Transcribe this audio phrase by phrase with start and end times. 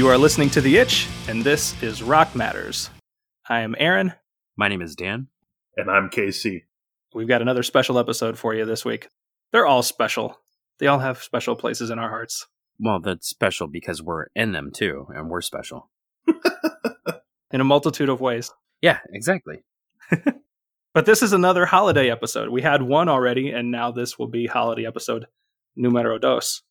[0.00, 2.88] You are listening to The Itch, and this is Rock Matters.
[3.50, 4.14] I am Aaron.
[4.56, 5.26] My name is Dan.
[5.76, 6.62] And I'm KC.
[7.12, 9.08] We've got another special episode for you this week.
[9.52, 10.40] They're all special.
[10.78, 12.46] They all have special places in our hearts.
[12.78, 15.90] Well, that's special because we're in them too, and we're special.
[17.52, 18.50] in a multitude of ways.
[18.80, 19.64] Yeah, exactly.
[20.94, 22.48] but this is another holiday episode.
[22.48, 25.26] We had one already, and now this will be holiday episode
[25.76, 26.62] numero dos.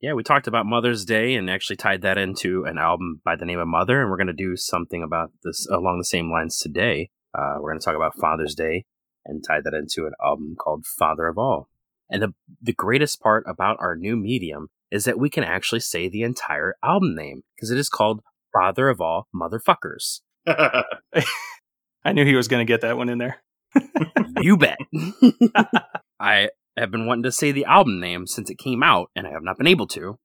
[0.00, 3.46] Yeah, we talked about Mother's Day and actually tied that into an album by the
[3.46, 6.58] name of Mother, and we're going to do something about this along the same lines
[6.58, 7.08] today.
[7.34, 8.84] Uh, we're going to talk about Father's Day
[9.24, 11.68] and tie that into an album called Father of All.
[12.10, 16.08] And the the greatest part about our new medium is that we can actually say
[16.08, 18.20] the entire album name because it is called
[18.52, 20.20] Father of All Motherfuckers.
[20.46, 23.42] I knew he was going to get that one in there.
[24.40, 24.78] you bet.
[26.20, 29.30] I have been wanting to say the album name since it came out, and I
[29.30, 30.18] have not been able to.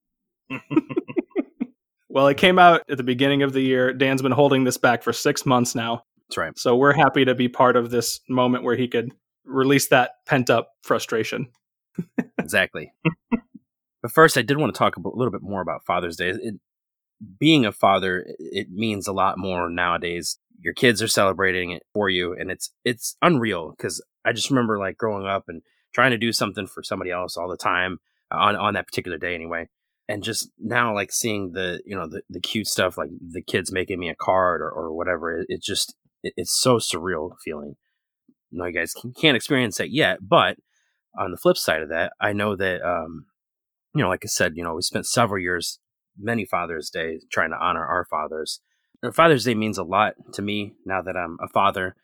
[2.09, 3.93] well, it came out at the beginning of the year.
[3.93, 6.03] Dan's been holding this back for six months now.
[6.27, 6.57] That's right.
[6.57, 9.11] So we're happy to be part of this moment where he could
[9.45, 11.47] release that pent up frustration.
[12.37, 12.91] exactly.
[14.01, 16.29] but first, I did want to talk a little bit more about Father's Day.
[16.29, 16.55] It,
[17.39, 20.39] being a father, it means a lot more nowadays.
[20.59, 24.79] Your kids are celebrating it for you, and it's it's unreal because I just remember
[24.79, 25.61] like growing up and
[25.93, 27.99] trying to do something for somebody else all the time
[28.31, 29.69] on on that particular day anyway.
[30.07, 33.71] And just now like seeing the you know the, the cute stuff like the kids
[33.71, 37.75] making me a card or, or whatever it, it just it, it's so surreal feeling.
[38.51, 40.57] No you guys can't experience that yet but
[41.17, 43.25] on the flip side of that i know that um
[43.95, 45.79] you know like i said you know we spent several years
[46.17, 48.59] many father's day trying to honor our fathers.
[49.01, 51.95] And father's day means a lot to me now that i'm a father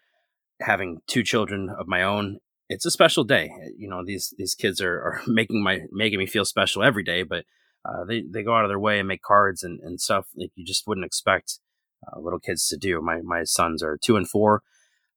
[0.61, 3.51] having two children of my own it's a special day.
[3.78, 7.23] You know, these these kids are, are making my making me feel special every day,
[7.23, 7.45] but
[7.85, 10.51] uh, they they go out of their way and make cards and, and stuff like
[10.55, 11.59] you just wouldn't expect
[12.05, 13.01] uh, little kids to do.
[13.01, 14.61] My my sons are two and four,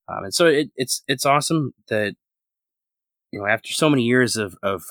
[0.07, 2.15] um, and so it, it's it's awesome that
[3.31, 4.83] you know after so many years of of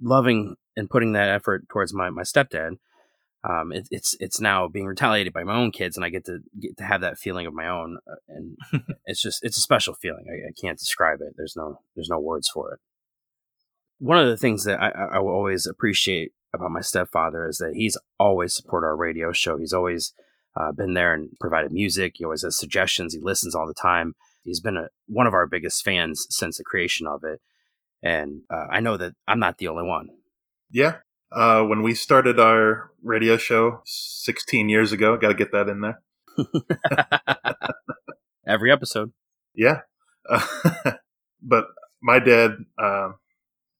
[0.00, 2.76] loving and putting that effort towards my my stepdad,
[3.48, 6.38] um, it, it's it's now being retaliated by my own kids, and I get to
[6.58, 8.56] get to have that feeling of my own, uh, and
[9.04, 10.24] it's just it's a special feeling.
[10.28, 11.34] I, I, can't describe it.
[11.36, 12.80] There's no there's no words for it.
[13.98, 17.74] One of the things that I, I will always appreciate about my stepfather is that
[17.74, 19.58] he's always supported our radio show.
[19.58, 20.14] He's always
[20.56, 22.14] uh, been there and provided music.
[22.16, 23.12] He always has suggestions.
[23.12, 24.14] He listens all the time.
[24.42, 27.40] He's been a, one of our biggest fans since the creation of it,
[28.02, 30.08] and uh, I know that I'm not the only one.
[30.70, 30.96] Yeah,
[31.34, 35.16] uh, when we started our radio show 16 years ago.
[35.16, 36.00] Got to get that in there.
[38.46, 39.12] Every episode.
[39.54, 39.80] Yeah.
[40.28, 40.46] Uh,
[41.42, 41.66] but
[42.02, 43.12] my dad, uh,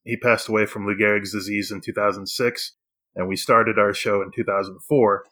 [0.05, 2.73] he passed away from Lou Gehrig's disease in 2006,
[3.15, 5.25] and we started our show in 2004.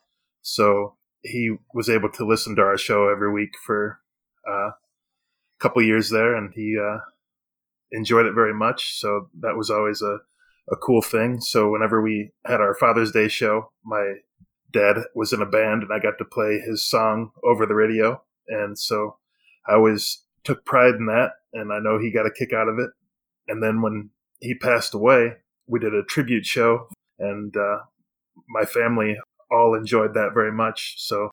[0.43, 4.00] So he was able to listen to our show every week for
[4.49, 4.75] uh, a
[5.60, 6.99] couple years there, and he uh,
[7.91, 8.99] enjoyed it very much.
[8.99, 10.19] So that was always a
[10.71, 11.41] a cool thing.
[11.41, 14.15] So whenever we had our Father's Day show, my
[14.73, 18.23] dad was in a band and I got to play his song over the radio.
[18.49, 19.17] And so
[19.69, 22.78] I always took pride in that and I know he got a kick out of
[22.78, 22.91] it.
[23.49, 25.34] And then when he passed away,
[25.67, 27.78] we did a tribute show and uh,
[28.49, 29.17] my family
[29.51, 30.95] all enjoyed that very much.
[30.99, 31.31] So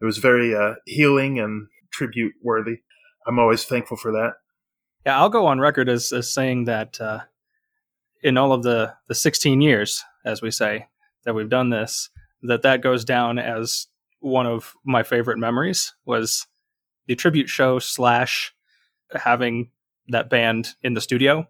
[0.00, 2.78] it was very uh, healing and tribute worthy.
[3.26, 4.32] I'm always thankful for that.
[5.06, 7.20] Yeah, I'll go on record as, as saying that uh,
[8.24, 10.88] in all of the the 16 years, as we say,
[11.24, 12.10] that we've done this,
[12.42, 13.86] that that goes down as
[14.18, 16.46] one of my favorite memories was
[17.06, 18.54] the tribute show slash
[19.14, 19.70] having
[20.08, 21.46] that band in the studio.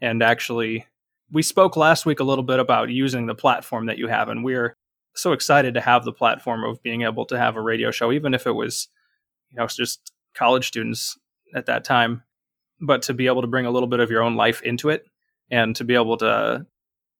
[0.00, 0.86] And actually
[1.32, 4.44] we spoke last week a little bit about using the platform that you have and
[4.44, 4.76] we're
[5.14, 8.34] so excited to have the platform of being able to have a radio show even
[8.34, 8.88] if it was
[9.50, 11.18] you know just college students
[11.54, 12.22] at that time.
[12.80, 15.06] But to be able to bring a little bit of your own life into it
[15.50, 16.66] and to be able to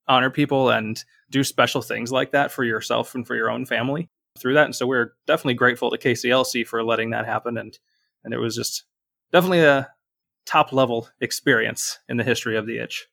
[0.06, 4.08] honor people and do special things like that for yourself and for your own family
[4.38, 4.64] through that.
[4.64, 7.58] And so we're definitely grateful to KCLC for letting that happen.
[7.58, 7.78] And
[8.25, 8.84] and it was just
[9.32, 9.88] definitely a
[10.44, 13.06] top level experience in the history of the itch.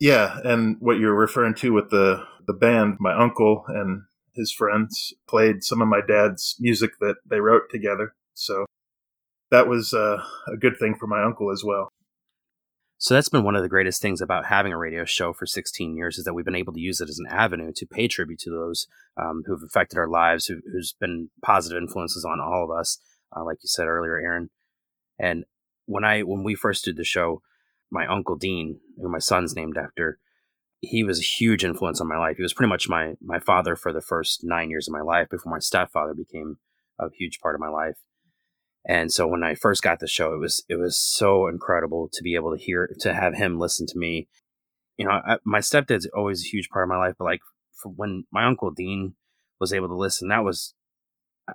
[0.00, 4.02] Yeah, and what you're referring to with the the band, my uncle and
[4.34, 8.14] his friends played some of my dad's music that they wrote together.
[8.34, 8.66] So
[9.50, 11.92] that was uh, a good thing for my uncle as well.
[13.02, 15.96] So that's been one of the greatest things about having a radio show for 16
[15.96, 18.38] years is that we've been able to use it as an avenue to pay tribute
[18.42, 18.86] to those
[19.20, 22.98] um, who've affected our lives, who, has been positive influences on all of us,
[23.36, 24.50] uh, like you said earlier, Aaron.
[25.18, 25.46] And
[25.86, 27.42] when I when we first did the show,
[27.90, 30.20] my uncle Dean, who my son's named after,
[30.80, 32.36] he was a huge influence on my life.
[32.36, 35.28] He was pretty much my my father for the first nine years of my life
[35.28, 36.58] before my stepfather became
[37.00, 37.96] a huge part of my life.
[38.84, 42.22] And so when I first got the show, it was it was so incredible to
[42.22, 44.28] be able to hear to have him listen to me.
[44.96, 47.40] You know, I, my stepdad's always a huge part of my life, but like
[47.84, 49.14] when my uncle Dean
[49.60, 50.74] was able to listen, that was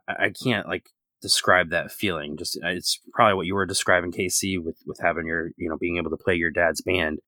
[0.07, 0.89] I, I can't like
[1.21, 2.37] describe that feeling.
[2.37, 5.77] Just uh, it's probably what you were describing, KC, with with having your you know
[5.77, 7.19] being able to play your dad's band.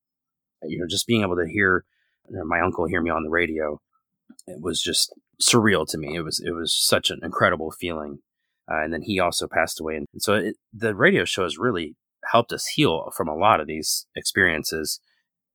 [0.64, 1.86] You know, just being able to hear
[2.30, 3.80] you know, my uncle hear me on the radio,
[4.48, 6.16] it was just surreal to me.
[6.16, 8.20] It was it was such an incredible feeling.
[8.72, 11.96] Uh, and then he also passed away, and so it, the radio show has really
[12.32, 15.00] helped us heal from a lot of these experiences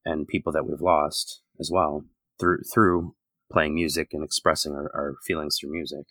[0.05, 2.05] and people that we've lost as well
[2.41, 3.15] through through
[3.53, 6.07] playing music and expressing our, our feelings through music.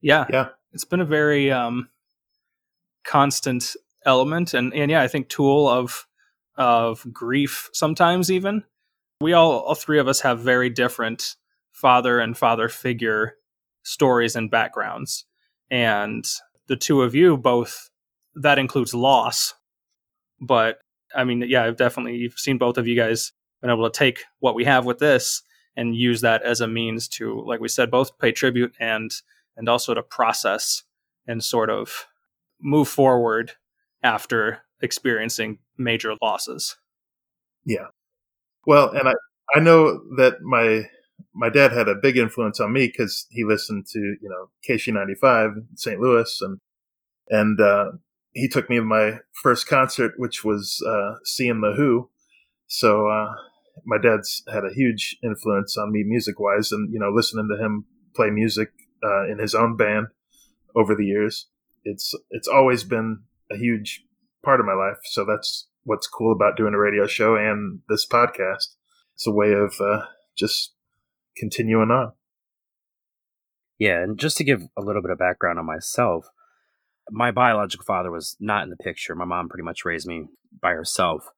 [0.00, 0.48] Yeah, Yeah.
[0.72, 1.88] it's been a very um,
[3.04, 3.74] constant
[4.04, 6.06] element, and and yeah, I think tool of
[6.56, 8.64] of grief sometimes even.
[9.20, 11.36] We all, all three of us, have very different
[11.72, 13.36] father and father figure
[13.82, 15.24] stories and backgrounds,
[15.70, 16.24] and
[16.68, 17.90] the two of you both
[18.34, 19.54] that includes loss,
[20.40, 20.78] but
[21.14, 24.24] I mean, yeah, I've definitely you've seen both of you guys been able to take
[24.40, 25.42] what we have with this
[25.76, 29.10] and use that as a means to, like we said, both pay tribute and
[29.56, 30.82] and also to process
[31.26, 32.06] and sort of
[32.60, 33.52] move forward
[34.02, 36.76] after experiencing major losses.
[37.64, 37.86] Yeah.
[38.66, 39.14] Well, and I,
[39.54, 40.88] I know that my
[41.34, 44.94] my dad had a big influence on me because he listened to you know KSHE
[44.94, 46.00] ninety five in St.
[46.00, 46.60] Louis and
[47.28, 47.92] and uh,
[48.32, 52.10] he took me to my first concert, which was uh, seeing the Who.
[52.68, 53.32] So uh,
[53.84, 57.62] my dad's had a huge influence on me music wise, and you know listening to
[57.62, 58.70] him play music
[59.04, 60.06] uh, in his own band
[60.76, 61.48] over the years,
[61.84, 63.20] it's it's always been
[63.50, 64.04] a huge
[64.44, 64.98] part of my life.
[65.04, 68.68] So that's what's cool about doing a radio show and this podcast.
[69.14, 70.02] It's a way of uh,
[70.36, 70.74] just
[71.36, 72.12] continuing on.
[73.78, 76.28] Yeah, and just to give a little bit of background on myself,
[77.10, 79.14] my biological father was not in the picture.
[79.14, 80.26] My mom pretty much raised me
[80.60, 81.28] by herself.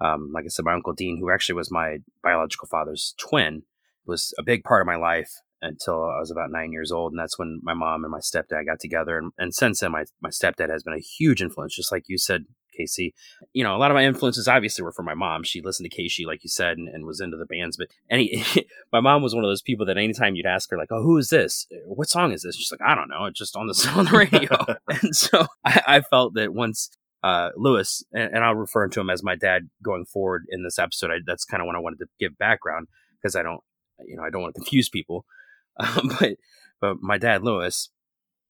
[0.00, 3.62] Um, like I said, my uncle Dean, who actually was my biological father's twin,
[4.06, 5.30] was a big part of my life
[5.60, 7.12] until I was about nine years old.
[7.12, 9.18] And that's when my mom and my stepdad got together.
[9.18, 12.16] And, and since then, my, my stepdad has been a huge influence, just like you
[12.16, 12.44] said,
[12.78, 13.12] KC.
[13.52, 15.42] You know, a lot of my influences obviously were from my mom.
[15.42, 17.76] She listened to KSHE, like you said, and, and was into the bands.
[17.76, 18.44] But any,
[18.92, 21.16] my mom was one of those people that anytime you'd ask her, like, "Oh, who
[21.18, 21.66] is this?
[21.86, 23.26] What song is this?" She's like, "I don't know.
[23.26, 24.56] It's just on the on the radio."
[25.02, 26.90] and so I, I, felt that once
[27.22, 30.78] uh, Lewis, and, and, I'll refer to him as my dad going forward in this
[30.78, 31.10] episode.
[31.10, 32.88] I, that's kind of when I wanted to give background
[33.20, 33.60] because I don't,
[34.06, 35.24] you know, I don't want to confuse people.
[35.78, 36.32] Um, but
[36.80, 37.88] but my dad Lewis,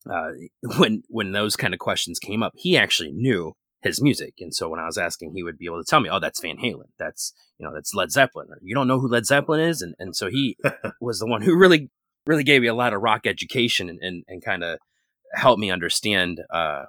[0.09, 0.31] uh,
[0.79, 4.35] when when those kind of questions came up, he actually knew his music.
[4.41, 6.41] And so when I was asking, he would be able to tell me, oh, that's
[6.41, 6.89] Van Halen.
[6.99, 8.49] That's, you know, that's Led Zeppelin.
[8.51, 9.83] Or you don't know who Led Zeppelin is?
[9.83, 10.57] And, and so he
[11.01, 11.91] was the one who really,
[12.27, 14.79] really gave me a lot of rock education and, and, and kind of
[15.33, 16.85] helped me understand uh,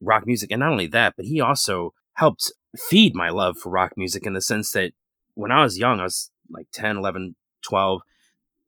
[0.00, 0.50] rock music.
[0.50, 4.32] And not only that, but he also helped feed my love for rock music in
[4.32, 4.92] the sense that
[5.34, 8.00] when I was young, I was like 10, 11, 12,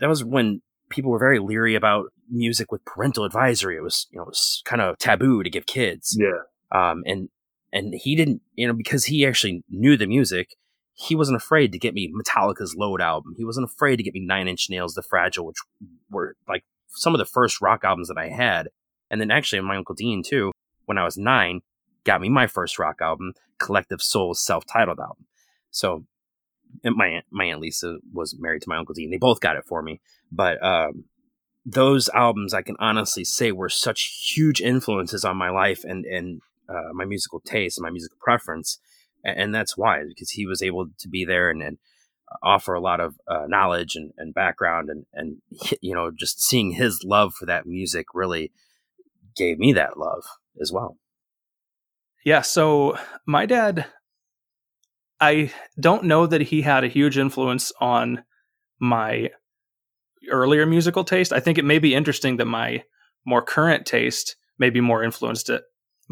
[0.01, 3.77] that was when people were very leery about music with parental advisory.
[3.77, 6.19] It was, you know, it was kind of taboo to give kids.
[6.19, 6.43] Yeah.
[6.71, 7.29] Um, and
[7.73, 10.57] and he didn't, you know, because he actually knew the music.
[10.95, 13.35] He wasn't afraid to get me Metallica's Load album.
[13.37, 15.57] He wasn't afraid to get me Nine Inch Nails, The Fragile, which
[16.11, 18.69] were like some of the first rock albums that I had.
[19.11, 20.53] And then actually, my uncle Dean too,
[20.85, 21.63] when I was nine,
[22.05, 25.25] got me my first rock album, Collective Soul's self-titled album.
[25.71, 26.05] So
[26.85, 29.11] my aunt, my aunt Lisa was married to my uncle Dean.
[29.11, 30.01] They both got it for me,
[30.31, 31.05] but um,
[31.65, 36.41] those albums I can honestly say were such huge influences on my life and and
[36.69, 38.79] uh, my musical taste and my musical preference,
[39.25, 41.79] and, and, that's why because he was able to be there and, and
[42.43, 45.37] offer a lot of uh, knowledge and, and background and and
[45.81, 48.53] you know just seeing his love for that music really
[49.37, 50.25] gave me that love
[50.61, 50.97] as well.
[52.25, 53.87] Yeah, so my dad
[55.21, 58.25] I don't know that he had a huge influence on
[58.81, 59.31] my
[60.29, 61.33] earlier musical taste.
[61.33, 62.83] I think it may be interesting that my
[63.25, 65.63] more current taste may be more influenced it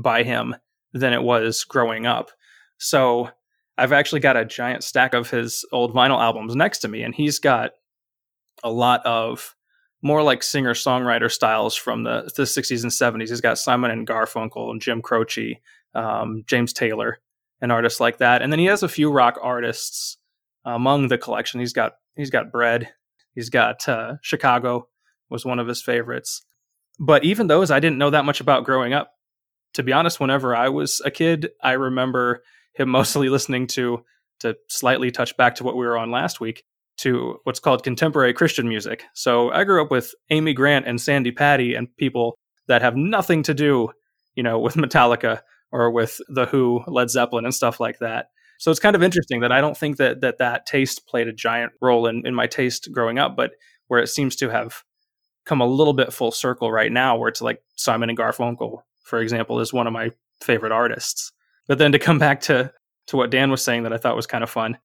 [0.03, 0.57] by him
[0.93, 2.31] than it was growing up.
[2.79, 3.31] So
[3.79, 7.15] I've actually got a giant stack of his old vinyl albums next to me, and
[7.15, 7.73] he's got
[8.63, 9.55] a lot of
[10.03, 13.29] more like singer songwriter styles from the, the 60s and 70s.
[13.29, 15.61] He's got Simon and Garfunkel and Jim Croce,
[15.95, 17.21] um, James Taylor,
[17.61, 18.43] and artists like that.
[18.43, 20.17] And then he has a few rock artists
[20.65, 21.61] among the collection.
[21.61, 22.89] He's got he's got Bread,
[23.35, 24.89] he's got uh, Chicago
[25.29, 26.43] was one of his favorites.
[26.99, 29.13] But even those I didn't know that much about growing up
[29.75, 32.43] to be honest, whenever I was a kid, I remember
[32.75, 34.05] him mostly listening to
[34.41, 36.65] to slightly touch back to what we were on last week,
[36.97, 39.05] to what's called contemporary Christian music.
[39.13, 43.43] So I grew up with Amy Grant and Sandi Patty and people that have nothing
[43.43, 43.91] to do,
[44.35, 45.41] you know, with Metallica
[45.73, 48.29] or with The Who, Led Zeppelin, and stuff like that.
[48.59, 51.33] So it's kind of interesting that I don't think that that, that taste played a
[51.33, 53.53] giant role in, in my taste growing up, but
[53.89, 54.83] where it seems to have
[55.47, 59.21] come a little bit full circle right now, where it's like Simon and Garfunkel, for
[59.21, 61.33] example, is one of my favorite artists.
[61.67, 62.73] But then to come back to
[63.09, 64.79] to what Dan was saying that I thought was kind of fun,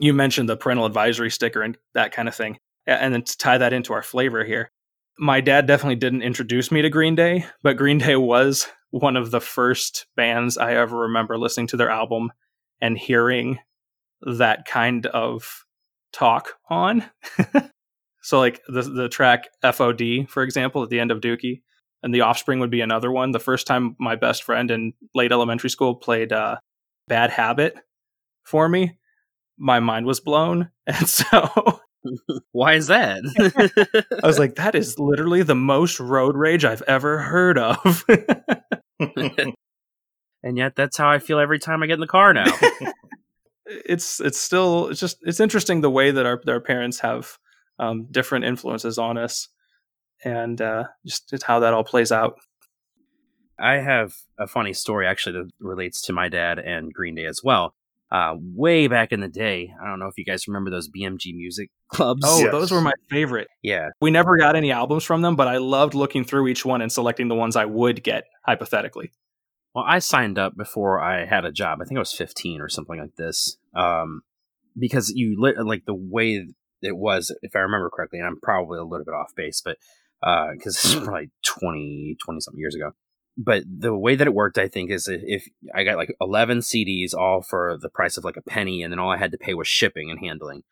[0.00, 3.58] you mentioned the parental advisory sticker and that kind of thing, and then to tie
[3.58, 4.70] that into our flavor here.
[5.18, 9.30] My dad definitely didn't introduce me to Green Day, but Green Day was one of
[9.30, 12.32] the first bands I ever remember listening to their album
[12.80, 13.58] and hearing
[14.22, 15.64] that kind of
[16.12, 17.04] talk on.
[18.22, 21.62] so like the the track FOD, for example, at the end of Dookie,
[22.02, 23.32] and the Offspring would be another one.
[23.32, 26.56] The first time my best friend in late elementary school played uh,
[27.08, 27.76] Bad Habit
[28.44, 28.98] for me,
[29.58, 30.70] my mind was blown.
[30.86, 31.80] And so
[32.52, 33.22] Why is that?
[34.22, 38.04] I was like, that is literally the most road rage I've ever heard of.
[40.42, 42.46] and yet that's how I feel every time I get in the car now.
[43.66, 47.38] it's it's still it's just it's interesting the way that our our parents have
[47.78, 49.48] um, different influences on us,
[50.24, 52.38] and uh, just, just how that all plays out.
[53.58, 57.40] I have a funny story actually that relates to my dad and Green Day as
[57.42, 57.74] well.
[58.10, 61.34] Uh, way back in the day, I don't know if you guys remember those BMG
[61.34, 62.22] music clubs.
[62.24, 62.52] Oh, Yes.
[62.52, 63.48] those were my favorite.
[63.62, 66.80] yeah, We never got any albums from them, but I loved looking through each one
[66.80, 69.10] and selecting the ones I would get hypothetically.
[69.74, 71.80] Well, I signed up before I had a job.
[71.82, 73.58] I think I was 15 or something like this.
[73.76, 74.22] Um,
[74.78, 76.46] because you lit like the way
[76.80, 79.76] it was, if I remember correctly, and I'm probably a little bit off base, but
[80.22, 81.04] Uh, because this is mm.
[81.04, 82.92] probably 20, 20 something years ago.
[83.36, 87.14] But the way that it worked, I think, is if I got like 11 CDs
[87.14, 89.54] all for the price of like a penny, and then all I had to pay
[89.54, 90.64] was shipping and handling.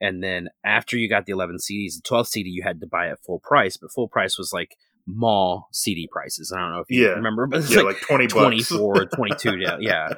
[0.00, 3.08] And then after you got the 11 CDs, the 12th CD you had to buy
[3.08, 4.74] at full price, but full price was like
[5.06, 6.50] mall CD prices.
[6.54, 7.10] I don't know if you Yeah.
[7.10, 8.68] remember, but it's yeah, like like twenty bucks.
[8.68, 10.08] 24, 22, yeah, yeah.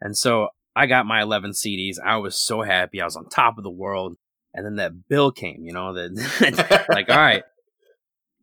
[0.00, 1.96] And so I got my 11 CDs.
[2.04, 3.00] I was so happy.
[3.00, 4.16] I was on top of the world.
[4.52, 7.44] And then that bill came, you know, that like, all right,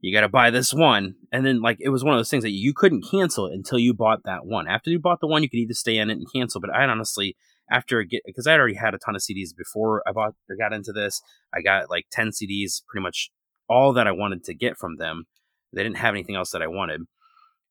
[0.01, 1.15] you got to buy this one.
[1.31, 3.79] And then like, it was one of those things that you couldn't cancel it until
[3.79, 4.67] you bought that one.
[4.67, 6.61] After you bought the one, you could either stay in it and cancel.
[6.61, 7.35] But I honestly,
[7.71, 10.73] after get, because I already had a ton of CDs before I bought or got
[10.73, 11.21] into this,
[11.53, 13.31] I got like 10 CDs, pretty much
[13.67, 15.25] all that I wanted to get from them.
[15.73, 17.01] They didn't have anything else that I wanted.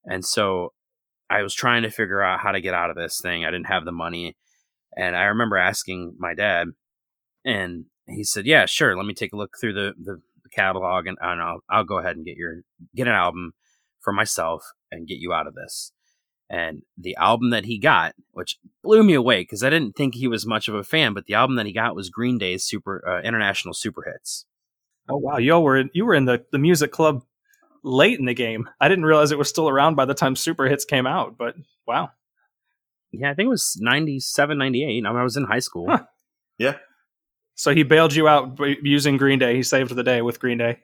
[0.04, 0.73] And so
[1.30, 3.45] I was trying to figure out how to get out of this thing.
[3.45, 4.37] I didn't have the money.
[4.97, 6.68] And I remember asking my dad,
[7.45, 8.97] and he said, Yeah, sure.
[8.97, 11.99] Let me take a look through the, the, the catalog and, and I'll, I'll go
[11.99, 12.62] ahead and get your
[12.95, 13.53] get an album
[14.00, 15.93] for myself and get you out of this.
[16.49, 20.29] And the album that he got, which blew me away because I didn't think he
[20.29, 23.03] was much of a fan, but the album that he got was Green Day's Super
[23.07, 24.47] uh, International Super Hits.
[25.09, 27.25] Oh wow, you all were in, you were in the, the music club
[27.83, 28.69] late in the game.
[28.81, 31.55] I didn't realize it was still around by the time Super Hits came out, but
[31.87, 32.11] wow.
[33.12, 34.85] Yeah, I think it was 97, 98.
[34.85, 35.87] I, mean, I was in high school.
[35.88, 36.05] Huh.
[37.57, 39.57] So he bailed you out using Green Day.
[39.57, 40.81] He saved the day with Green Day.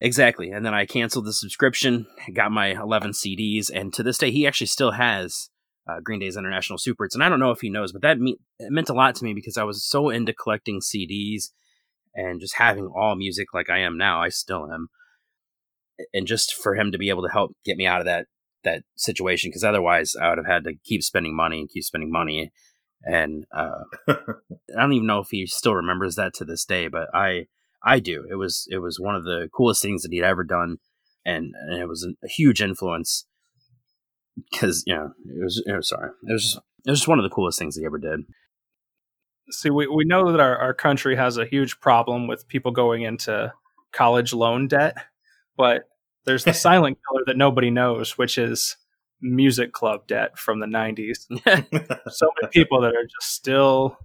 [0.00, 0.50] Exactly.
[0.50, 4.46] And then I canceled the subscription, got my 11 CDs, and to this day, he
[4.46, 5.48] actually still has
[5.88, 7.14] uh, Green Day's International Super Hits.
[7.14, 9.32] And I don't know if he knows, but that me- meant a lot to me
[9.32, 11.50] because I was so into collecting CDs
[12.14, 14.20] and just having all music like I am now.
[14.22, 14.88] I still am.
[16.12, 18.26] And just for him to be able to help get me out of that
[18.64, 22.12] that situation, because otherwise I would have had to keep spending money and keep spending
[22.12, 22.52] money.
[23.04, 24.14] And uh, I
[24.76, 27.46] don't even know if he still remembers that to this day, but I
[27.84, 28.24] I do.
[28.30, 30.78] It was it was one of the coolest things that he'd ever done,
[31.24, 33.26] and, and it was a huge influence
[34.50, 35.62] because you know it was.
[35.66, 36.56] It was sorry, it was just,
[36.86, 38.20] it was just one of the coolest things he ever did.
[39.50, 43.02] See, we, we know that our, our country has a huge problem with people going
[43.02, 43.52] into
[43.92, 44.96] college loan debt,
[45.56, 45.88] but
[46.24, 48.76] there's the silent killer that nobody knows, which is
[49.22, 51.26] music club debt from the 90s.
[52.10, 53.96] So many people that are just still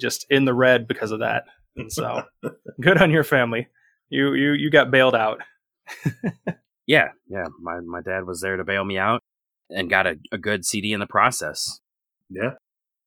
[0.00, 1.44] just in the red because of that.
[1.76, 2.22] And so
[2.80, 3.68] good on your family.
[4.08, 5.42] You you you got bailed out.
[6.86, 7.44] yeah, yeah.
[7.60, 9.22] My my dad was there to bail me out
[9.70, 11.80] and got a, a good CD in the process.
[12.30, 12.52] yeah.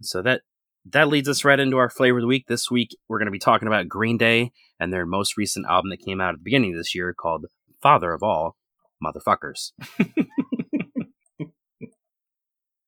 [0.02, 0.42] So that
[0.86, 2.46] that leads us right into our flavor of the week.
[2.48, 5.90] This week we're going to be talking about Green Day and their most recent album
[5.90, 7.46] that came out at the beginning of this year called
[7.82, 8.56] Father of All
[9.04, 9.72] Motherfuckers.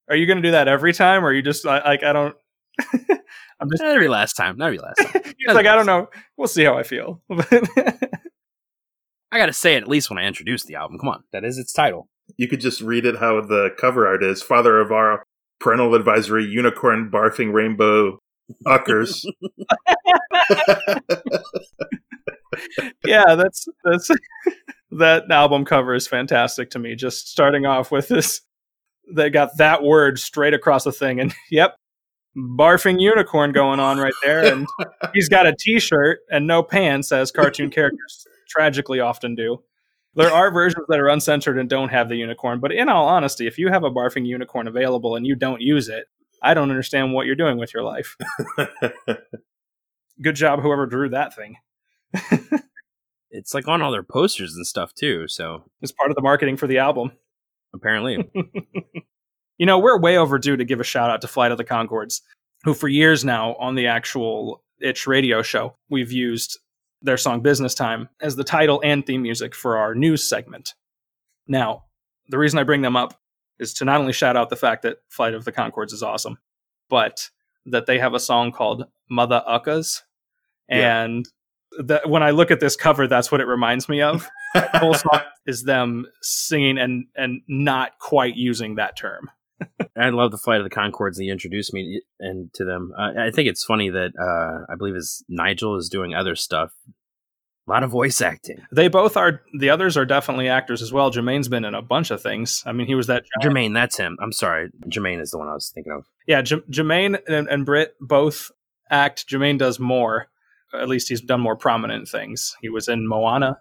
[0.09, 2.13] Are you going to do that every time, or are you just uh, like I
[2.13, 2.35] don't?
[3.59, 4.57] I'm just Not every last time.
[4.57, 5.21] Not every last time.
[5.37, 6.07] He's like I don't know.
[6.37, 7.21] We'll see how I feel.
[7.31, 10.99] I got to say it at least when I introduce the album.
[10.99, 12.07] Come on, that is its title.
[12.37, 14.43] You could just read it how the cover art is.
[14.43, 15.23] Father of our
[15.59, 18.19] parental advisory, unicorn barfing rainbow
[18.65, 19.25] Uckers.
[23.05, 24.09] yeah, that's that's
[24.91, 26.95] that album cover is fantastic to me.
[26.95, 28.41] Just starting off with this,
[29.11, 31.75] they got that word straight across the thing, and yep,
[32.35, 34.67] barfing unicorn going on right there, and
[35.13, 39.63] he's got a T-shirt and no pants, as cartoon characters tragically often do.
[40.15, 43.47] There are versions that are uncensored and don't have the unicorn, but in all honesty,
[43.47, 46.05] if you have a barfing unicorn available and you don't use it,
[46.43, 48.15] I don't understand what you're doing with your life.
[50.21, 51.55] Good job, whoever drew that thing.
[53.31, 55.27] it's like on all their posters and stuff too.
[55.27, 57.13] So it's part of the marketing for the album.
[57.73, 58.29] Apparently.
[59.57, 62.21] you know, we're way overdue to give a shout out to Flight of the Conchords,
[62.63, 66.59] who for years now on the actual Itch radio show, we've used
[67.01, 70.73] their song Business Time as the title and theme music for our news segment.
[71.47, 71.85] Now,
[72.29, 73.19] the reason I bring them up
[73.59, 76.37] is to not only shout out the fact that Flight of the Conchords is awesome,
[76.89, 77.29] but
[77.65, 80.01] that they have a song called Mother Uckas.
[80.69, 81.27] And
[81.79, 84.29] that when I look at this cover, that's what it reminds me of.
[84.53, 89.29] the whole song is them singing and and not quite using that term.
[89.97, 91.17] I love the flight of the Conchords.
[91.17, 92.91] They introduced me and to them.
[92.97, 96.71] Uh, I think it's funny that uh, I believe is Nigel is doing other stuff.
[97.65, 98.57] A lot of voice acting.
[98.73, 99.41] They both are.
[99.57, 101.11] The others are definitely actors as well.
[101.11, 102.61] Jemaine's been in a bunch of things.
[102.65, 103.23] I mean, he was that.
[103.41, 103.55] Giant.
[103.55, 104.17] Jemaine, that's him.
[104.21, 104.69] I'm sorry.
[104.89, 106.05] Jemaine is the one I was thinking of.
[106.27, 108.51] Yeah, J- Jemaine and, and Bret both
[108.89, 109.27] act.
[109.29, 110.27] Jemaine does more
[110.73, 112.55] at least he's done more prominent things.
[112.61, 113.59] He was in Moana.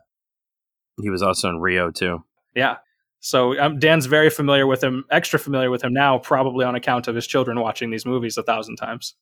[1.00, 2.24] He was also in Rio too.
[2.54, 2.76] Yeah.
[3.20, 7.06] So um, Dan's very familiar with him, extra familiar with him now, probably on account
[7.06, 9.14] of his children watching these movies a thousand times.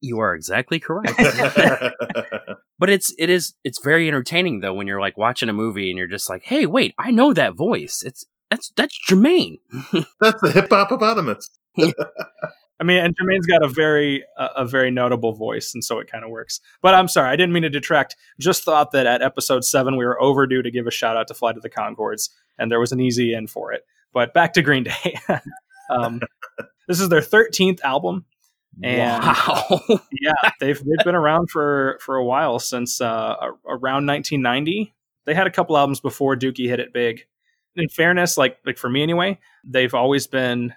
[0.00, 1.12] You are exactly correct.
[2.78, 5.98] but it's it is it's very entertaining though when you're like watching a movie and
[5.98, 8.02] you're just like, hey, wait, I know that voice.
[8.04, 9.58] It's that's that's Jemaine.
[10.20, 10.90] that's the hip hop
[12.80, 16.10] I mean, and Jemaine's got a very uh, a very notable voice, and so it
[16.10, 16.60] kind of works.
[16.80, 18.16] But I'm sorry, I didn't mean to detract.
[18.38, 21.34] Just thought that at episode seven we were overdue to give a shout out to
[21.34, 23.84] Flight of the Conchords, and there was an easy in for it.
[24.12, 25.18] But back to Green Day.
[25.90, 26.20] um,
[26.88, 28.24] this is their 13th album,
[28.82, 29.80] and wow.
[30.12, 33.34] yeah, they've they've been around for for a while since uh,
[33.66, 34.94] around 1990.
[35.24, 37.26] They had a couple albums before Dookie hit it big.
[37.74, 40.74] In fairness, like like for me anyway, they've always been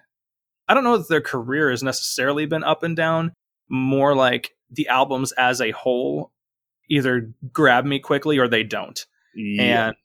[0.68, 3.34] I don't know that their career has necessarily been up and down,
[3.70, 6.32] more like the albums as a whole
[6.90, 9.06] either grab me quickly or they don't.
[9.36, 9.88] Yeah.
[9.88, 9.96] And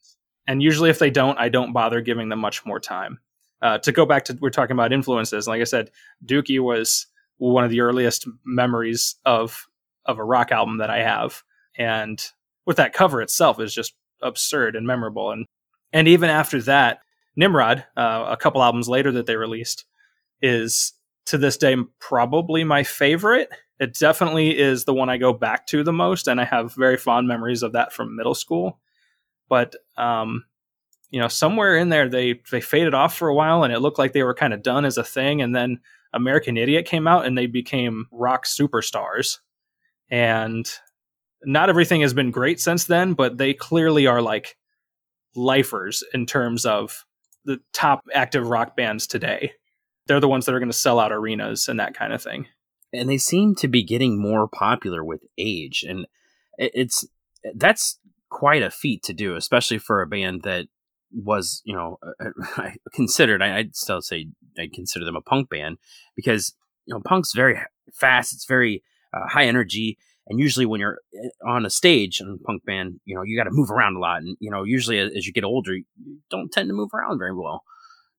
[0.49, 3.19] and usually if they don't, I don't bother giving them much more time.
[3.63, 5.91] Uh, to go back to we're talking about influences, like I said,
[6.25, 7.07] Dookie was
[7.39, 9.67] one of the earliest memories of
[10.05, 11.43] of a rock album that I have,
[11.77, 12.23] and
[12.67, 15.33] with that cover itself is just absurd and memorable.
[15.33, 15.47] And
[15.93, 17.01] and even after that,
[17.35, 19.85] Nimrod, uh, a couple albums later that they released,
[20.43, 20.93] is
[21.27, 23.51] to this day probably my favorite.
[23.79, 26.97] It definitely is the one I go back to the most, and I have very
[26.97, 28.81] fond memories of that from middle school.
[29.49, 30.45] But um,
[31.11, 33.99] you know, somewhere in there they they faded off for a while, and it looked
[33.99, 35.43] like they were kind of done as a thing.
[35.43, 35.81] And then
[36.13, 39.39] American Idiot came out, and they became rock superstars.
[40.09, 40.71] And
[41.45, 44.57] not everything has been great since then, but they clearly are like
[45.35, 47.05] lifers in terms of
[47.45, 49.53] the top active rock bands today
[50.07, 52.47] they're the ones that are going to sell out arenas and that kind of thing.
[52.93, 56.07] And they seem to be getting more popular with age, and
[56.57, 57.05] it's
[57.55, 57.99] that's
[58.31, 60.67] quite a feat to do, especially for a band that
[61.13, 61.99] was, you know,
[62.57, 63.43] I considered.
[63.43, 65.79] I, would still say I consider them a punk band
[66.15, 66.55] because
[66.87, 67.59] you know punk's very
[67.93, 68.33] fast.
[68.33, 72.45] It's very uh, high energy, and usually when you're eh, on a stage in a
[72.45, 74.99] punk band, you know, you got to move around a lot, and you know, usually
[74.99, 75.85] as you get older, you
[76.31, 77.65] don't tend to move around very well.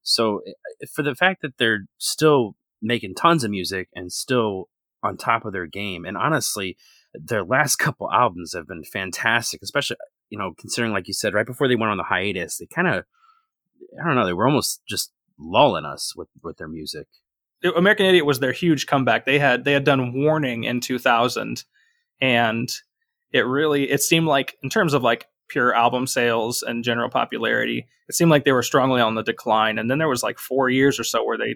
[0.08, 0.42] So
[0.94, 4.70] for the fact that they're still making tons of music and still
[5.04, 6.78] on top of their game, and honestly,
[7.14, 9.98] their last couple albums have been fantastic, especially
[10.30, 12.88] you know considering like you said right before they went on the hiatus, they kind
[12.88, 13.04] of
[14.02, 17.08] I don't know they were almost just lulling us with with their music.
[17.76, 19.26] American Idiot was their huge comeback.
[19.26, 21.66] They had they had done Warning in 2000,
[22.22, 22.70] and
[23.34, 27.88] it really it seemed like in terms of like pure album sales and general popularity,
[28.08, 29.78] it seemed like they were strongly on the decline.
[29.78, 31.56] And then there was like four years or so where they,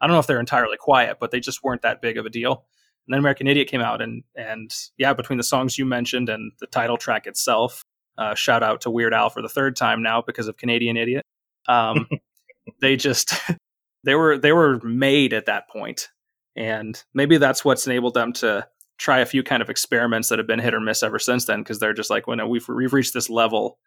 [0.00, 2.30] I don't know if they're entirely quiet, but they just weren't that big of a
[2.30, 2.64] deal.
[3.06, 6.52] And then American Idiot came out, and and yeah, between the songs you mentioned and
[6.58, 7.84] the title track itself,
[8.18, 11.24] uh, shout out to Weird Al for the third time now because of Canadian Idiot.
[11.68, 12.08] Um,
[12.80, 13.32] they just
[14.04, 16.08] they were they were made at that point,
[16.56, 18.66] and maybe that's what's enabled them to
[18.98, 21.60] try a few kind of experiments that have been hit or miss ever since then
[21.60, 23.78] because they're just like well, no, we've we've reached this level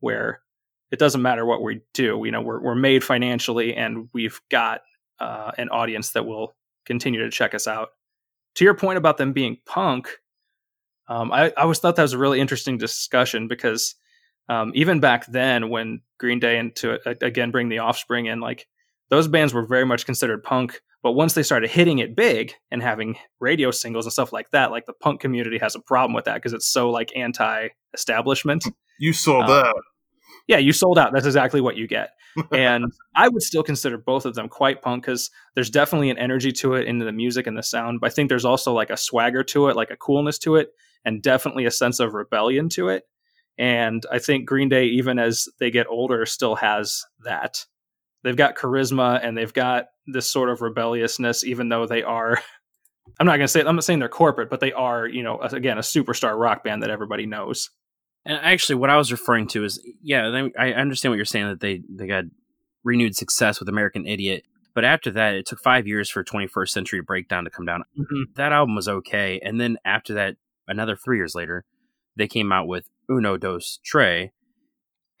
[0.00, 0.40] where
[0.90, 4.82] it doesn't matter what we do you know we're we're made financially and we've got
[5.20, 7.90] uh, an audience that will continue to check us out
[8.54, 10.08] to your point about them being punk,
[11.08, 13.94] um, I, I always thought that was a really interesting discussion because
[14.48, 18.66] um, even back then, when Green Day and to again bring the Offspring in, like
[19.10, 20.80] those bands were very much considered punk.
[21.04, 24.70] But once they started hitting it big and having radio singles and stuff like that,
[24.70, 28.64] like the punk community has a problem with that because it's so like anti-establishment.
[28.98, 29.82] You sold um, out.
[30.48, 31.12] Yeah, you sold out.
[31.12, 32.12] That's exactly what you get.
[32.52, 36.52] and I would still consider both of them quite punk because there's definitely an energy
[36.52, 38.00] to it in the music and the sound.
[38.00, 40.70] But I think there's also like a swagger to it, like a coolness to it,
[41.04, 43.04] and definitely a sense of rebellion to it.
[43.58, 47.66] And I think Green Day, even as they get older, still has that.
[48.24, 52.40] They've got charisma and they've got this sort of rebelliousness, even though they are.
[53.20, 55.38] I'm not going to say I'm not saying they're corporate, but they are, you know,
[55.38, 57.70] again, a superstar rock band that everybody knows.
[58.24, 61.60] And actually, what I was referring to is, yeah, I understand what you're saying that
[61.60, 62.24] they they got
[62.82, 67.02] renewed success with American Idiot, but after that, it took five years for 21st Century
[67.02, 67.82] Breakdown to come down.
[67.98, 68.32] Mm-hmm.
[68.36, 71.64] That album was okay, and then after that, another three years later,
[72.16, 74.32] they came out with Uno Dos Tre,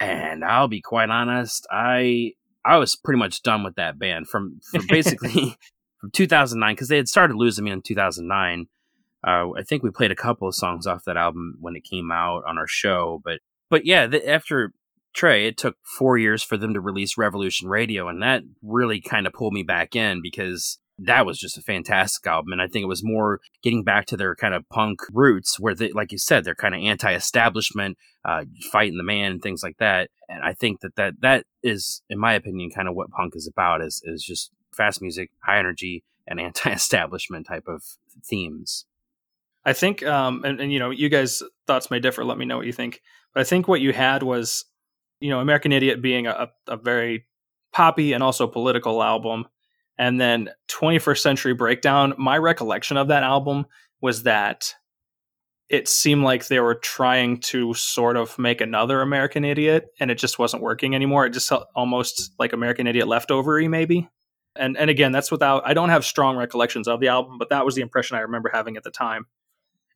[0.00, 2.32] and I'll be quite honest, I
[2.64, 5.56] I was pretty much done with that band from from basically
[6.00, 8.66] from 2009 because they had started losing me in 2009
[9.26, 12.10] uh, I think we played a couple of songs off that album when it came
[12.12, 14.72] out on our show, but but yeah, the, after
[15.16, 19.26] Tré, it took four years for them to release Revolution Radio, and that really kind
[19.26, 22.84] of pulled me back in because that was just a fantastic album, and I think
[22.84, 26.18] it was more getting back to their kind of punk roots, where they, like you
[26.18, 30.10] said, they're kind of anti-establishment, uh, fighting the man, and things like that.
[30.28, 33.48] And I think that that that is, in my opinion, kind of what punk is
[33.48, 37.82] about is is just fast music, high energy, and anti-establishment type of
[38.24, 38.86] themes.
[39.64, 42.24] I think, um, and, and you know, you guys' thoughts may differ.
[42.24, 43.00] Let me know what you think.
[43.32, 44.66] But I think what you had was,
[45.20, 47.26] you know, American Idiot being a, a very
[47.72, 49.46] poppy and also political album,
[49.98, 52.14] and then 21st Century Breakdown.
[52.18, 53.66] My recollection of that album
[54.00, 54.74] was that
[55.68, 60.18] it seemed like they were trying to sort of make another American Idiot, and it
[60.18, 61.26] just wasn't working anymore.
[61.26, 64.08] It just felt almost like American Idiot leftovery, maybe.
[64.56, 67.64] And and again, that's without I don't have strong recollections of the album, but that
[67.64, 69.26] was the impression I remember having at the time.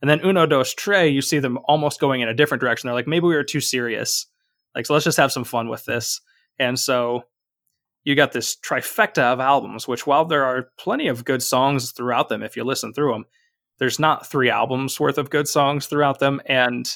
[0.00, 2.88] And then Uno Dos Tre, you see them almost going in a different direction.
[2.88, 4.26] They're like, maybe we were too serious.
[4.74, 6.20] Like, so let's just have some fun with this.
[6.58, 7.24] And so
[8.08, 12.28] you got this trifecta of albums, which while there are plenty of good songs throughout
[12.28, 13.24] them, if you listen through them,
[13.78, 16.40] there's not three albums worth of good songs throughout them.
[16.46, 16.88] And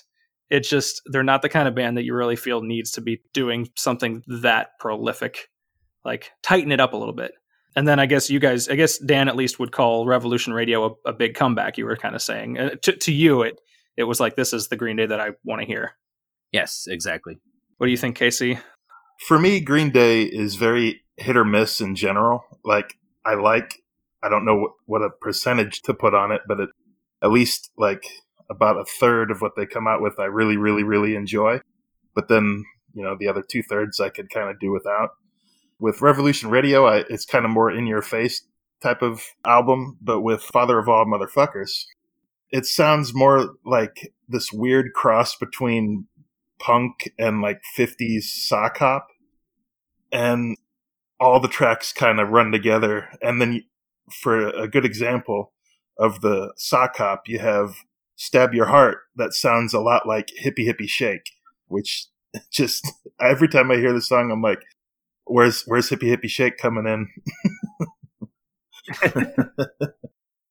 [0.51, 3.23] it's just, they're not the kind of band that you really feel needs to be
[3.33, 5.49] doing something that prolific.
[6.05, 7.33] Like, tighten it up a little bit
[7.75, 10.99] and then I guess you guys, I guess Dan at least would call Revolution Radio
[11.07, 11.79] a, a big comeback.
[11.79, 13.61] You were kind of saying uh, to, to you, it
[13.97, 15.93] it was like this is the Green Day that I want to hear.
[16.51, 17.39] Yes, exactly.
[17.79, 18.61] What do you think, KC?
[19.27, 22.45] For me, Green Day is very hit or miss in general.
[22.65, 23.83] Like I like,
[24.23, 26.71] I don't know what, what a percentage to put on it, but it,
[27.23, 28.05] at least like
[28.51, 31.61] about a third of what they come out with, I really, really, really enjoy.
[32.15, 35.11] But then you know the other two thirds I could kind of do without
[35.83, 38.47] with Revolution Radio, I, it's kind of more in your face
[38.81, 41.87] type of album, but with Father of All Motherfuckers,
[42.51, 46.07] it sounds more like this weird cross between
[46.61, 49.09] punk and like 50s sock hop.
[50.13, 50.57] And
[51.23, 53.09] all the tracks kind of run together.
[53.23, 53.63] And then
[54.11, 55.53] for a good example
[55.97, 57.77] of the sock hop, you have
[58.17, 61.31] Stab Your Heart that sounds a lot like Hippie Hippie Shake,
[61.69, 62.09] which
[62.53, 64.63] just every time I hear the song, I'm like,
[65.25, 67.09] where's where's hippie hippie shake coming in?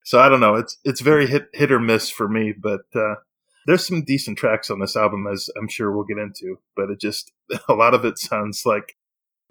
[0.05, 0.55] so I don't know.
[0.55, 3.15] It's it's very hit hit or miss for me, but uh,
[3.65, 6.59] there's some decent tracks on this album, as I'm sure we'll get into.
[6.75, 7.33] But it just
[7.67, 8.95] a lot of it sounds like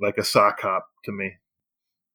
[0.01, 1.35] like a sock hop to me.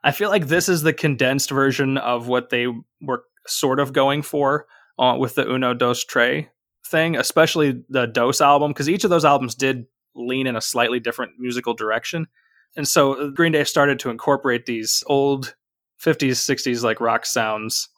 [0.03, 2.67] I feel like this is the condensed version of what they
[3.01, 4.67] were sort of going for
[4.99, 6.49] uh, with the Uno Dos Tre
[6.85, 10.99] thing, especially the Dos album, because each of those albums did lean in a slightly
[10.99, 12.27] different musical direction.
[12.75, 15.55] And so uh, Green Day started to incorporate these old
[16.03, 17.89] 50s, 60s like rock sounds,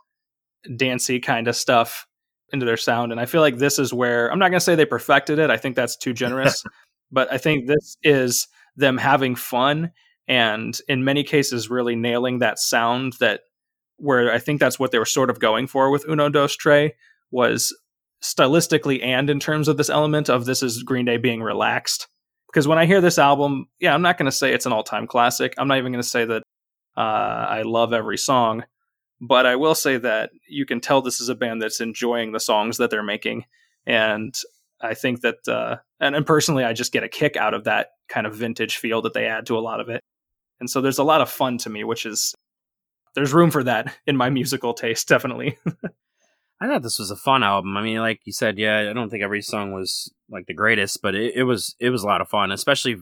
[0.75, 2.07] dancey kind of stuff
[2.53, 3.11] into their sound.
[3.11, 5.49] And I feel like this is where I'm not going to say they perfected it.
[5.49, 6.63] I think that's too generous.
[7.11, 9.91] but I think this is them having fun
[10.27, 13.41] and in many cases really nailing that sound that
[13.97, 16.95] where I think that's what they were sort of going for with Uno Dos Tre
[17.31, 17.75] was
[18.21, 22.07] stylistically and in terms of this element of this is Green Day being relaxed
[22.47, 24.83] because when I hear this album, yeah, I'm not going to say it's an all
[24.83, 25.53] time classic.
[25.57, 26.43] I'm not even going to say that
[26.95, 26.99] uh,
[27.49, 28.63] I love every song,
[29.21, 32.39] but I will say that you can tell this is a band that's enjoying the
[32.39, 33.45] songs that they're making.
[33.85, 34.33] And
[34.81, 37.91] I think that, uh, and, and personally, I just get a kick out of that
[38.09, 40.03] kind of vintage feel that they add to a lot of it.
[40.59, 42.33] And so there's a lot of fun to me, which is,
[43.15, 45.57] there's room for that in my musical taste, definitely.
[46.59, 47.77] I thought this was a fun album.
[47.77, 51.01] I mean, like you said, yeah, I don't think every song was like the greatest,
[51.01, 52.51] but it, it was it was a lot of fun.
[52.51, 52.97] Especially,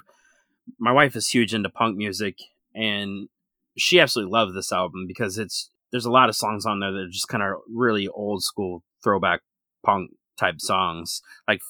[0.77, 2.37] my wife is huge into punk music,
[2.73, 3.29] and
[3.77, 6.99] she absolutely loved this album because it's there's a lot of songs on there that
[6.99, 9.41] are just kind of really old school throwback
[9.85, 11.61] punk type songs, like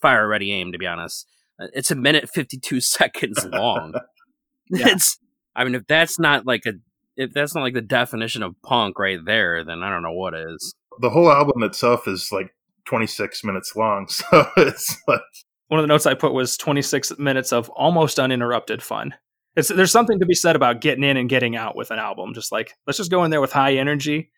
[0.00, 0.72] Fire Ready Aim.
[0.72, 1.26] To be honest,
[1.60, 3.94] uh, it's a minute fifty two seconds long.
[4.70, 4.88] yeah.
[4.88, 5.18] It's
[5.54, 6.74] I mean, if that's not like a
[7.16, 10.34] if that's not like the definition of punk right there, then I don't know what
[10.34, 10.74] is.
[11.00, 12.54] The whole album itself is like
[12.86, 15.20] 26 minutes long, so it's like
[15.68, 19.14] one of the notes I put was 26 minutes of almost uninterrupted fun.
[19.56, 22.34] It's there's something to be said about getting in and getting out with an album.
[22.34, 24.30] Just like let's just go in there with high energy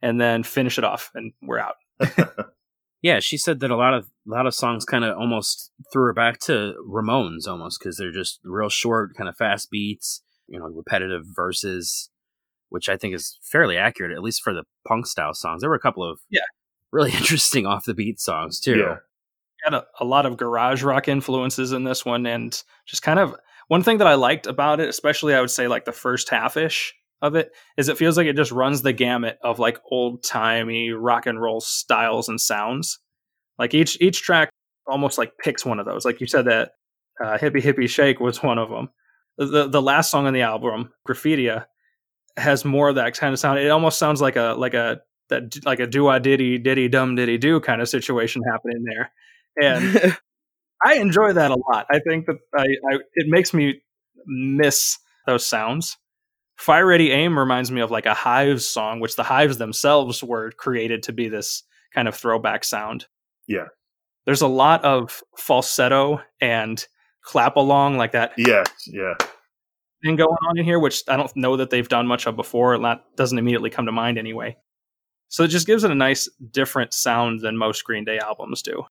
[0.00, 1.76] and then finish it off, and we're out.
[3.02, 6.04] Yeah, she said that a lot of a lot of songs kind of almost threw
[6.04, 10.58] her back to Ramones almost because they're just real short, kind of fast beats, you
[10.58, 12.10] know, repetitive verses
[12.70, 15.60] which I think is fairly accurate, at least for the punk style songs.
[15.60, 16.40] There were a couple of yeah
[16.90, 18.78] really interesting off the beat songs too.
[18.78, 18.96] Yeah.
[19.64, 22.50] Had a, a, lot of garage rock influences in this one, and
[22.86, 23.36] just kind of
[23.68, 26.56] one thing that I liked about it, especially I would say like the first half
[26.56, 30.22] ish of it, is it feels like it just runs the gamut of like old
[30.22, 32.98] timey rock and roll styles and sounds.
[33.58, 34.50] Like each each track
[34.86, 36.04] almost like picks one of those.
[36.04, 36.72] Like you said that
[37.22, 38.88] uh, hippie hippie shake was one of them.
[39.36, 41.66] The the last song on the album, Graffitia,
[42.36, 43.58] has more of that kind of sound.
[43.58, 47.14] It almost sounds like a like a that like a do I diddy diddy dum
[47.14, 49.12] diddy do kind of situation happening there,
[49.62, 50.16] and
[50.84, 51.86] I enjoy that a lot.
[51.90, 53.82] I think that I, I it makes me
[54.26, 55.96] miss those sounds.
[56.60, 60.52] Fire Ready Aim reminds me of like a Hives song, which the Hives themselves were
[60.52, 61.62] created to be this
[61.94, 63.06] kind of throwback sound.
[63.48, 63.66] Yeah.
[64.26, 66.86] There's a lot of falsetto and
[67.22, 68.32] clap along like that.
[68.36, 69.14] Yeah, yeah
[70.02, 72.78] thing going on in here, which I don't know that they've done much of before.
[72.78, 74.56] That doesn't immediately come to mind anyway.
[75.28, 78.84] So it just gives it a nice, different sound than most Green Day albums do.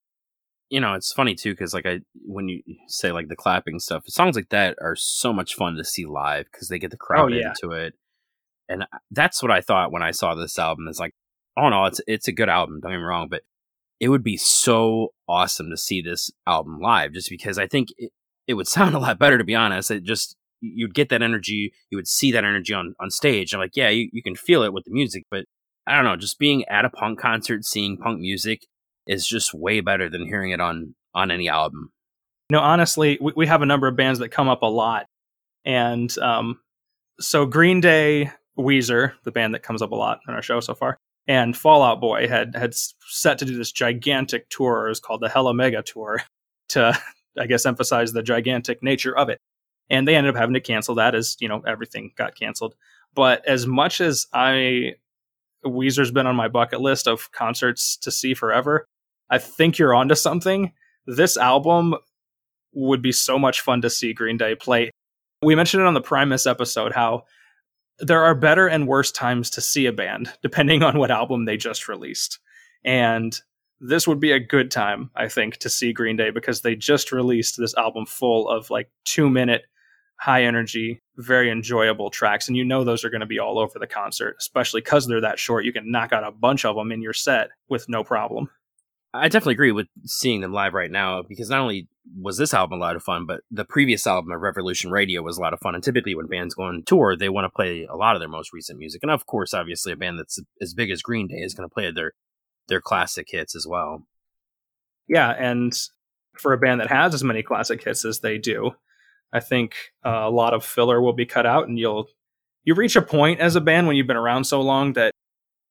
[0.70, 4.04] You know, it's funny too because like I when you say like the clapping stuff,
[4.06, 7.32] songs like that are so much fun to see live because they get the crowd
[7.32, 7.48] oh, yeah.
[7.48, 7.94] into it,
[8.68, 10.86] and that's what I thought when I saw this album.
[10.88, 11.14] Is like,
[11.56, 12.80] oh no, it's it's a good album.
[12.80, 13.42] Don't get me wrong, but
[13.98, 18.12] it would be so awesome to see this album live, just because I think it,
[18.46, 19.38] it would sound a lot better.
[19.38, 22.94] To be honest, it just you'd get that energy, you would see that energy on,
[23.00, 23.52] on stage.
[23.52, 25.46] I'm like, yeah, you, you can feel it with the music, but
[25.86, 28.66] I don't know, just being at a punk concert, seeing punk music
[29.10, 31.90] is just way better than hearing it on on any album.
[32.50, 35.06] Know, honestly, we, we have a number of bands that come up a lot.
[35.64, 36.60] And um,
[37.20, 40.74] so Green Day, Weezer, the band that comes up a lot in our show so
[40.74, 40.96] far,
[41.26, 44.86] and Fall Out Boy had had set to do this gigantic tour.
[44.86, 46.22] It was called the Hella Mega Tour
[46.70, 46.98] to,
[47.38, 49.38] I guess, emphasize the gigantic nature of it
[49.90, 52.74] and they ended up having to cancel that as you know everything got canceled.
[53.14, 54.94] But as much as I
[55.66, 58.86] Weezer's been on my bucket list of concerts to see forever,
[59.30, 60.72] I think you're onto something.
[61.06, 61.94] This album
[62.72, 64.90] would be so much fun to see Green Day play.
[65.42, 67.24] We mentioned it on the Primus episode how
[67.98, 71.56] there are better and worse times to see a band depending on what album they
[71.56, 72.38] just released.
[72.84, 73.38] And
[73.80, 77.12] this would be a good time, I think, to see Green Day because they just
[77.12, 79.62] released this album full of like two minute
[80.18, 82.46] high energy, very enjoyable tracks.
[82.46, 85.22] And you know those are going to be all over the concert, especially because they're
[85.22, 85.64] that short.
[85.64, 88.50] You can knock out a bunch of them in your set with no problem.
[89.12, 91.88] I definitely agree with seeing them live right now because not only
[92.20, 95.36] was this album a lot of fun, but the previous album of Revolution Radio was
[95.36, 95.74] a lot of fun.
[95.74, 98.28] And typically, when bands go on tour, they want to play a lot of their
[98.28, 99.02] most recent music.
[99.02, 101.74] And of course, obviously, a band that's as big as Green Day is going to
[101.74, 102.12] play their
[102.68, 104.06] their classic hits as well.
[105.08, 105.72] Yeah, and
[106.38, 108.72] for a band that has as many classic hits as they do,
[109.32, 109.74] I think
[110.06, 112.08] uh, a lot of filler will be cut out, and you'll
[112.62, 115.12] you reach a point as a band when you've been around so long that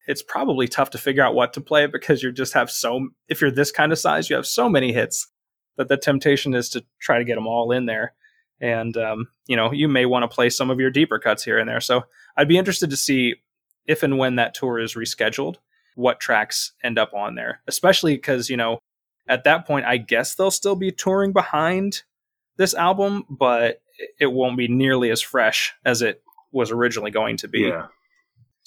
[0.10, 3.40] it's probably tough to figure out what to play because you just have so if
[3.40, 5.28] you're this kind of size, you have so many hits
[5.78, 8.16] that the temptation is to try to get them all in there.
[8.60, 11.60] And um, you know, you may want to play some of your deeper cuts here
[11.60, 11.80] and there.
[11.80, 13.36] So I'd be interested to see
[13.86, 15.58] if and when that tour is rescheduled,
[15.94, 17.62] what tracks end up on there.
[17.68, 18.80] Especially because you know,
[19.28, 22.02] at that point, I guess they'll still be touring behind
[22.58, 23.84] this album, but
[24.20, 27.60] it won't be nearly as fresh as it was originally going to be.
[27.60, 27.86] Yeah.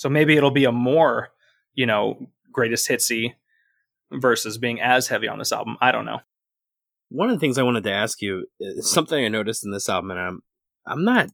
[0.03, 1.29] So maybe it'll be a more,
[1.75, 3.35] you know, greatest hitsy
[4.11, 5.77] versus being as heavy on this album.
[5.81, 6.19] I don't know.
[7.11, 9.89] One of the things I wanted to ask you is something I noticed in this
[9.89, 10.43] album, and I'm
[10.89, 11.29] I'm not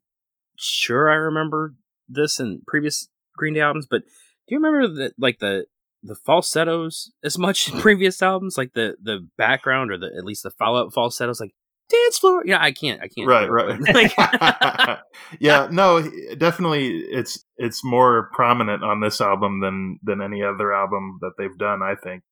[0.58, 1.76] sure I remember
[2.10, 5.64] this in previous Green Day albums, but do you remember that like the
[6.02, 10.42] the falsettos as much in previous albums, like the the background or the at least
[10.42, 11.40] the follow up falsettos?
[11.40, 11.54] Like
[11.88, 12.42] dance floor.
[12.46, 13.00] Yeah, I can't.
[13.02, 13.26] I can't.
[13.28, 14.98] right it, right like-
[15.40, 16.02] yeah no
[16.38, 21.56] definitely it's it's more prominent on this album than than any other album that they've
[21.58, 22.22] done i think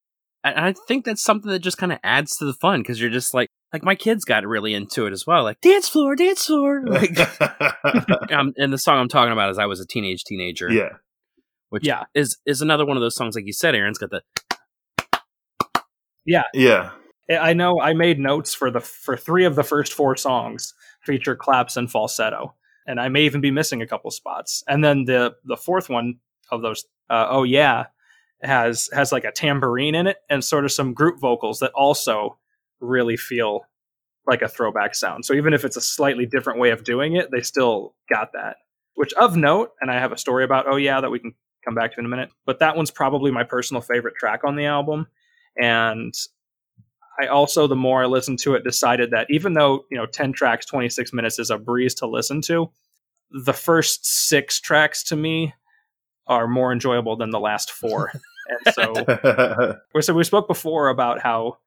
[0.44, 3.10] and I think that's something that just kind of adds to the fun because you're
[3.10, 5.42] just like, like my kids got really into it as well.
[5.42, 6.84] Like dance floor, dance floor.
[6.86, 7.18] Like,
[8.32, 10.90] um, and the song I'm talking about is "I Was a Teenage Teenager." yeah
[11.70, 12.04] which Yeah.
[12.14, 14.22] is is another one of those songs, like you said, Aaron's got the
[16.24, 16.44] Yeah.
[16.54, 16.90] yeah
[17.30, 21.36] I know I made notes for the for three of the first four songs feature
[21.36, 22.54] claps and falsetto,
[22.86, 24.62] and I may even be missing a couple spots.
[24.68, 26.18] And then the the fourth one
[26.50, 27.86] of those, uh, oh yeah,
[28.42, 32.38] has has like a tambourine in it and sort of some group vocals that also
[32.80, 33.62] really feel
[34.26, 35.24] like a throwback sound.
[35.24, 38.56] So even if it's a slightly different way of doing it, they still got that.
[38.94, 41.34] Which of note, and I have a story about oh yeah that we can
[41.64, 44.56] come back to in a minute, but that one's probably my personal favorite track on
[44.56, 45.08] the album.
[45.60, 46.14] And
[47.20, 50.32] I also, the more I listened to it, decided that even though, you know, 10
[50.32, 52.70] tracks, 26 minutes is a breeze to listen to,
[53.30, 55.54] the first six tracks to me
[56.26, 58.12] are more enjoyable than the last four.
[58.66, 61.58] and so, so we spoke before about how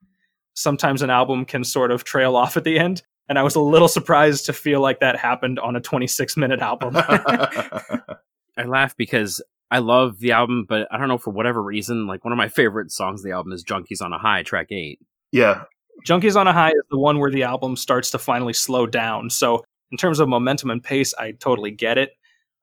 [0.54, 3.02] sometimes an album can sort of trail off at the end.
[3.28, 6.60] And I was a little surprised to feel like that happened on a 26 minute
[6.60, 6.96] album.
[6.98, 12.26] I laugh because I love the album, but I don't know for whatever reason, like
[12.26, 15.00] one of my favorite songs of the album is Junkies on a High, track eight.
[15.32, 15.64] Yeah
[16.06, 19.30] Junkies on a High is the one where the album starts to finally slow down.
[19.30, 22.12] So, in terms of momentum and pace, I totally get it.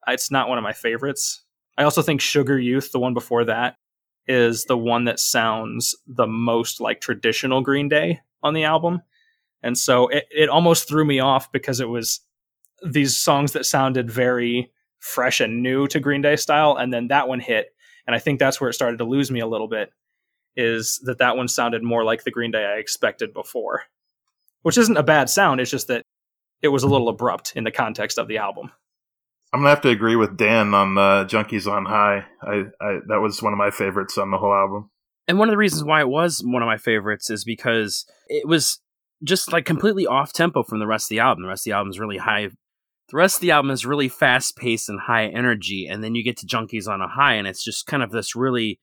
[0.07, 1.43] It's not one of my favorites.
[1.77, 3.75] I also think Sugar Youth, the one before that,
[4.27, 9.01] is the one that sounds the most like traditional Green Day on the album.
[9.61, 12.21] And so it, it almost threw me off because it was
[12.85, 16.77] these songs that sounded very fresh and new to Green Day style.
[16.77, 17.75] And then that one hit.
[18.07, 19.91] And I think that's where it started to lose me a little bit
[20.57, 23.83] is that that one sounded more like the Green Day I expected before,
[24.63, 25.61] which isn't a bad sound.
[25.61, 26.03] It's just that
[26.61, 28.71] it was a little abrupt in the context of the album.
[29.53, 33.21] i'm gonna have to agree with dan on uh, junkies on high I, I that
[33.21, 34.89] was one of my favorites on the whole album
[35.27, 38.47] And one of the reasons why it was one of my favorites is because it
[38.47, 38.79] was
[39.23, 41.43] just like completely off tempo from the rest of the album.
[41.43, 42.47] The rest of the album is really high.
[43.09, 45.87] The rest of the album is really fast paced and high energy.
[45.87, 48.35] And then you get to Junkies on a High, and it's just kind of this
[48.35, 48.79] really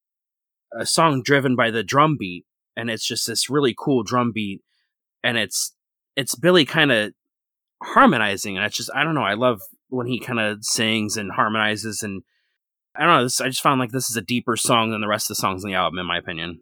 [0.79, 2.45] a song driven by the drum beat.
[2.77, 4.63] And it's just this really cool drum beat.
[5.23, 5.75] And it's
[6.17, 7.13] it's Billy kind of
[7.83, 8.57] harmonizing.
[8.57, 12.03] And it's just, I don't know, I love when he kind of sings and harmonizes.
[12.03, 12.23] And
[12.97, 15.09] I don't know, this, I just found like this is a deeper song than the
[15.09, 16.61] rest of the songs in the album, in my opinion.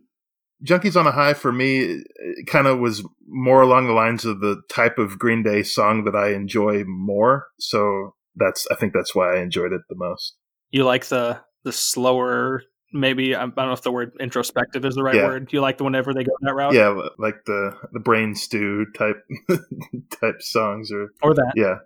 [0.65, 2.05] Junkies on a High for me
[2.47, 6.15] kind of was more along the lines of the type of Green Day song that
[6.15, 7.47] I enjoy more.
[7.59, 10.37] So that's I think that's why I enjoyed it the most.
[10.71, 15.03] You like the the slower, maybe I don't know if the word introspective is the
[15.03, 15.25] right Yeah.
[15.27, 15.49] word.
[15.49, 18.87] Do you like the whenever they go that route, Yeah, like the the brain stew
[18.97, 19.23] type
[20.21, 21.53] type songs or or that.
[21.57, 21.79] yeah.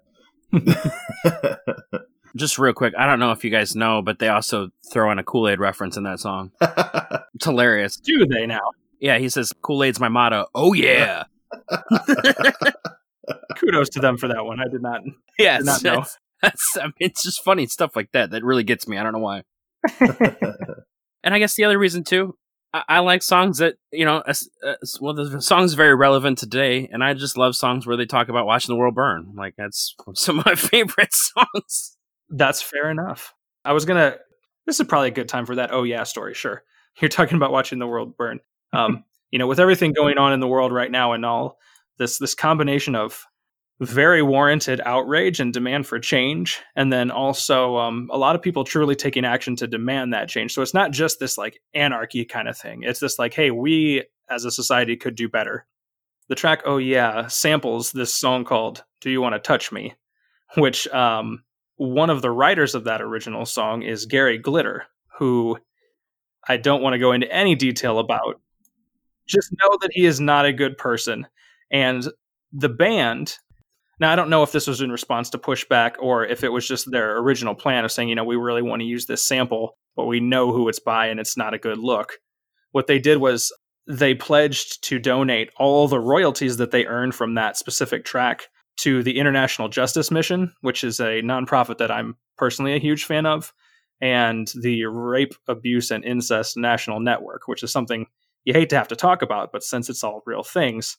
[2.37, 5.19] Just real quick, I don't know if you guys know, but they also throw in
[5.19, 6.53] a Kool Aid reference in that song.
[7.35, 7.97] It's hilarious.
[7.97, 8.61] Do they now?
[9.01, 10.47] Yeah, he says Kool Aid's my motto.
[10.55, 11.25] Oh yeah,
[13.59, 14.61] Kudos to them for that one.
[14.61, 15.01] I did not.
[15.39, 15.57] yeah.
[15.59, 15.95] Did not know.
[15.97, 18.99] That's, that's, I mean, it's just funny stuff like that that really gets me.
[18.99, 19.43] I don't know why.
[21.27, 22.39] And I guess the other reason too,
[22.73, 24.23] I, I like songs that you know.
[24.29, 28.07] As, as, well, the song's very relevant today, and I just love songs where they
[28.07, 29.33] talk about watching the world burn.
[29.37, 31.97] Like that's some of my favorite songs.
[32.31, 33.35] That's fair enough.
[33.65, 34.17] I was gonna.
[34.67, 35.73] This is probably a good time for that.
[35.73, 36.33] Oh yeah, story.
[36.33, 36.63] Sure,
[37.01, 38.39] you're talking about watching the world burn.
[38.73, 41.59] Um, you know, with everything going on in the world right now, and all
[41.99, 43.27] this this combination of
[43.81, 48.65] very warranted outrage and demand for change, and then also um, a lot of people
[48.65, 50.55] truly taking action to demand that change.
[50.55, 52.83] So it's not just this like anarchy kind of thing.
[52.83, 55.67] It's this like, hey, we as a society could do better.
[56.29, 59.95] The track "Oh Yeah" samples this song called "Do You Want to Touch Me,"
[60.57, 61.45] which um,
[61.77, 64.87] one of the writers of that original song is Gary Glitter,
[65.19, 65.59] who
[66.49, 68.41] I don't want to go into any detail about.
[69.27, 71.27] Just know that he is not a good person.
[71.71, 72.09] And
[72.53, 73.39] the band,
[73.99, 76.67] now I don't know if this was in response to pushback or if it was
[76.67, 79.77] just their original plan of saying, you know, we really want to use this sample,
[79.95, 82.19] but we know who it's by and it's not a good look.
[82.73, 83.53] What they did was
[83.89, 89.03] they pledged to donate all the royalties that they earned from that specific track to
[89.03, 93.53] the International Justice Mission, which is a nonprofit that I'm personally a huge fan of,
[94.01, 98.07] and the Rape, Abuse, and Incest National Network, which is something
[98.45, 100.99] you hate to have to talk about, but since it's all real things,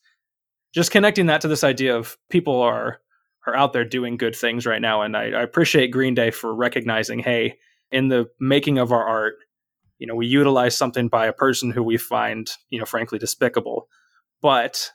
[0.73, 2.99] just connecting that to this idea of people are
[3.45, 6.53] are out there doing good things right now, and I, I appreciate Green Day for
[6.53, 7.57] recognizing, hey,
[7.91, 9.35] in the making of our art,
[9.99, 13.87] you know, we utilize something by a person who we find, you know, frankly despicable,
[14.41, 14.91] but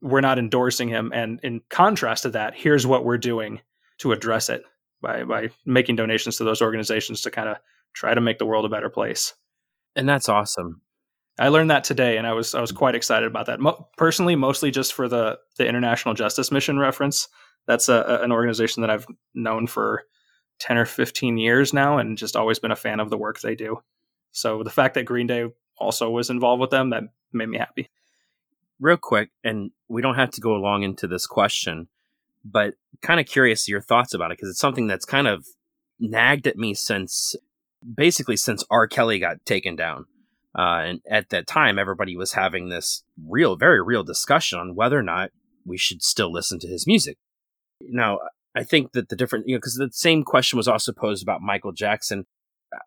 [0.00, 1.12] we're not endorsing him.
[1.14, 3.60] And in contrast to that, here's what we're doing
[3.98, 4.62] to address it
[5.00, 7.58] by by making donations to those organizations to kind of
[7.92, 9.34] try to make the world a better place.
[9.94, 10.82] And that's awesome.
[11.38, 13.60] I learned that today, and I was I was quite excited about that.
[13.60, 17.28] Mo- personally, mostly just for the the International Justice Mission reference.
[17.66, 20.04] That's a, a, an organization that I've known for
[20.58, 23.54] ten or fifteen years now, and just always been a fan of the work they
[23.54, 23.82] do.
[24.32, 25.46] So the fact that Green Day
[25.78, 27.88] also was involved with them that made me happy.
[28.80, 31.88] Real quick, and we don't have to go along into this question,
[32.44, 35.46] but kind of curious your thoughts about it because it's something that's kind of
[36.00, 37.34] nagged at me since
[37.94, 38.86] basically since R.
[38.86, 40.06] Kelly got taken down.
[40.58, 44.98] Uh, and at that time, everybody was having this real, very real discussion on whether
[44.98, 45.30] or not
[45.64, 47.16] we should still listen to his music.
[47.80, 48.18] Now,
[48.56, 51.42] I think that the different, you know, because the same question was also posed about
[51.42, 52.26] Michael Jackson.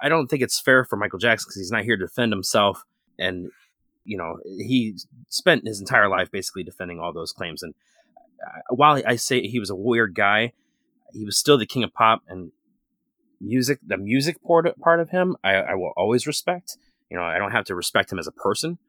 [0.02, 2.84] I don't think it's fair for Michael Jackson because he's not here to defend himself.
[3.18, 3.52] And,
[4.04, 4.98] you know, he
[5.30, 7.64] spent his entire life basically defending all those claims.
[7.64, 7.74] And
[8.46, 10.52] uh, while I say he was a weird guy,
[11.14, 12.52] he was still the king of pop and
[13.40, 13.80] music.
[13.86, 16.76] The music part part of him, I, I will always respect.
[17.12, 18.80] You know, I don't have to respect him as a person,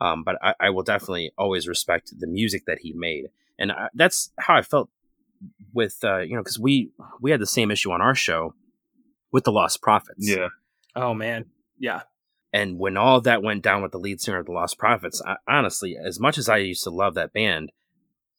[0.00, 3.26] um, but I, I, will definitely always respect the music that he made,
[3.58, 4.88] and I, that's how I felt
[5.72, 6.90] with uh, you know because we
[7.20, 8.54] we had the same issue on our show
[9.30, 10.18] with the Lostprophets.
[10.18, 10.48] Yeah.
[10.96, 11.46] Oh man.
[11.78, 12.02] Yeah.
[12.52, 15.96] And when all that went down with the lead singer of the Lostprophets, I, honestly,
[16.02, 17.70] as much as I used to love that band,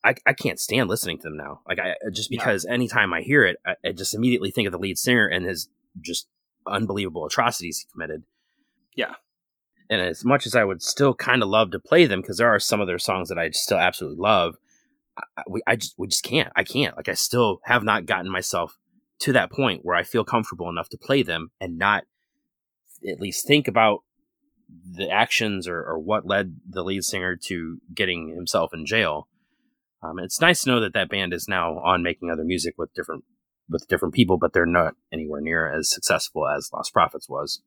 [0.04, 1.62] I, I can't stand listening to them now.
[1.68, 2.74] Like I just because yeah.
[2.74, 5.70] anytime I hear it, I, I, just immediately think of the lead singer and his
[6.02, 6.28] just
[6.68, 8.24] unbelievable atrocities he committed.
[8.96, 9.16] Yeah.
[9.90, 12.54] And as much as I would still kind of love to play them, because there
[12.54, 14.56] are some of their songs that I still absolutely love,
[15.18, 16.52] I, we, I just we just can't.
[16.56, 16.96] I can't.
[16.96, 18.78] Like I still have not gotten myself
[19.20, 22.06] to that point where I feel comfortable enough to play them and not
[23.08, 24.00] at least think about
[24.90, 29.28] the actions or, or what led the lead singer to getting himself in jail
[30.04, 32.94] um, it's nice to know that that band is now on making other music with
[32.94, 33.24] different
[33.70, 37.62] with different people, but they're not anywhere near as successful as Lostprophets was.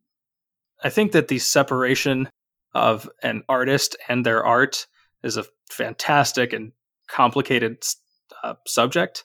[0.84, 2.28] I think that the separation
[2.74, 4.86] of an artist and their art
[5.22, 6.72] is a fantastic and
[7.08, 7.82] complicated
[8.42, 9.24] uh, subject,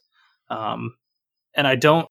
[0.50, 0.96] um,
[1.56, 2.08] and I don't.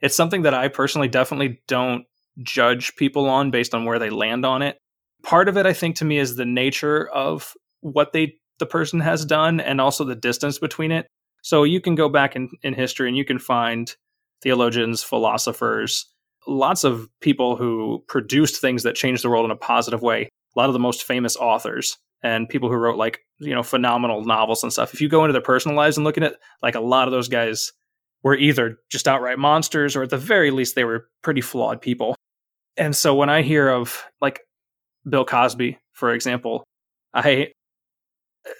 [0.00, 2.04] It's something that I personally definitely don't
[2.42, 4.76] judge people on based on where they land on it.
[5.22, 9.00] Part of it, I think, to me, is the nature of what they the person
[9.00, 11.06] has done and also the distance between it.
[11.42, 13.94] So you can go back in, in history and you can find
[14.40, 16.06] theologians, philosophers,
[16.46, 20.28] lots of people who produced things that changed the world in a positive way.
[20.54, 24.24] A lot of the most famous authors and people who wrote like, you know, phenomenal
[24.24, 24.94] novels and stuff.
[24.94, 27.12] If you go into their personal lives and look at it, like a lot of
[27.12, 27.72] those guys
[28.22, 32.14] were either just outright monsters or at the very least they were pretty flawed people.
[32.76, 34.40] And so when I hear of like
[35.08, 36.64] Bill Cosby, for example,
[37.14, 37.48] I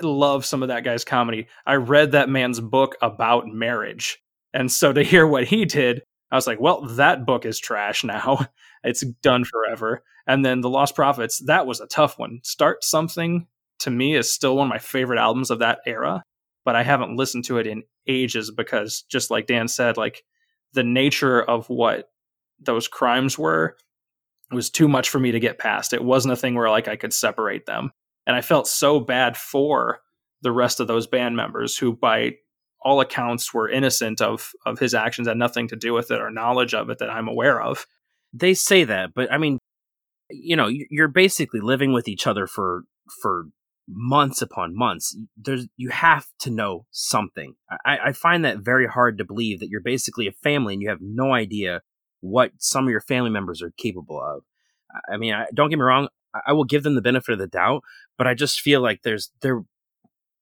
[0.00, 1.46] love some of that guy's comedy.
[1.66, 4.18] I read that man's book about marriage.
[4.52, 6.02] And so to hear what he did,
[6.32, 8.46] I was like, well, that book is trash now.
[8.84, 10.02] it's done forever.
[10.26, 12.40] And then The Lostprophets, that was a tough one.
[12.42, 13.46] Start Something
[13.80, 16.24] to me is still one of my favorite albums of that era,
[16.64, 20.24] but I haven't listened to it in ages because just like Dan said, like
[20.72, 22.10] the nature of what
[22.60, 23.76] those crimes were
[24.50, 25.92] was too much for me to get past.
[25.92, 27.90] It wasn't a thing where like I could separate them.
[28.26, 30.00] And I felt so bad for
[30.42, 32.36] the rest of those band members who, by
[32.84, 36.30] all accounts, were innocent of of his actions, had nothing to do with it or
[36.30, 37.86] knowledge of it that I'm aware of.
[38.32, 39.58] They say that, but I mean,
[40.30, 42.84] you know, you're basically living with each other for
[43.22, 43.46] for
[43.88, 45.16] months upon months.
[45.36, 47.54] There's you have to know something.
[47.84, 50.88] I, I find that very hard to believe that you're basically a family and you
[50.88, 51.82] have no idea
[52.20, 54.44] what some of your family members are capable of.
[55.12, 56.08] I mean, I, don't get me wrong.
[56.46, 57.82] I will give them the benefit of the doubt,
[58.16, 59.62] but I just feel like there's there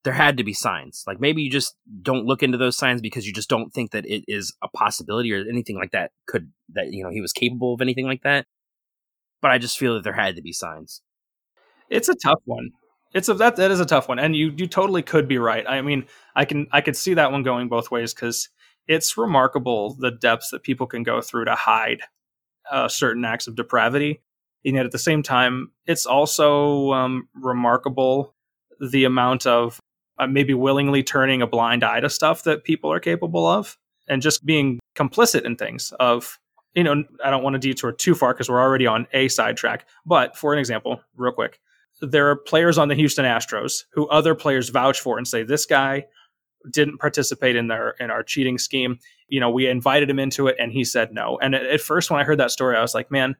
[0.04, 1.04] there had to be signs.
[1.06, 4.06] Like maybe you just don't look into those signs because you just don't think that
[4.06, 7.74] it is a possibility or anything like that could that you know he was capable
[7.74, 8.46] of anything like that.
[9.42, 11.02] But I just feel that there had to be signs.
[11.88, 12.70] It's a tough one.
[13.14, 15.64] It's a that that is a tough one, and you you totally could be right.
[15.68, 18.48] I mean, I can I could see that one going both ways because
[18.86, 22.02] it's remarkable the depths that people can go through to hide
[22.70, 24.22] uh, certain acts of depravity
[24.64, 28.34] and yet at the same time, it's also um, remarkable
[28.80, 29.79] the amount of
[30.20, 33.76] uh, maybe willingly turning a blind eye to stuff that people are capable of
[34.08, 36.38] and just being complicit in things of
[36.74, 39.86] you know i don't want to detour too far because we're already on a sidetrack
[40.06, 41.60] but for an example real quick
[42.00, 45.66] there are players on the houston astros who other players vouch for and say this
[45.66, 46.04] guy
[46.68, 48.98] didn't participate in their in our cheating scheme.
[49.28, 51.38] You know we invited him into it and he said no.
[51.40, 53.36] And at, at first when i heard that story i was like man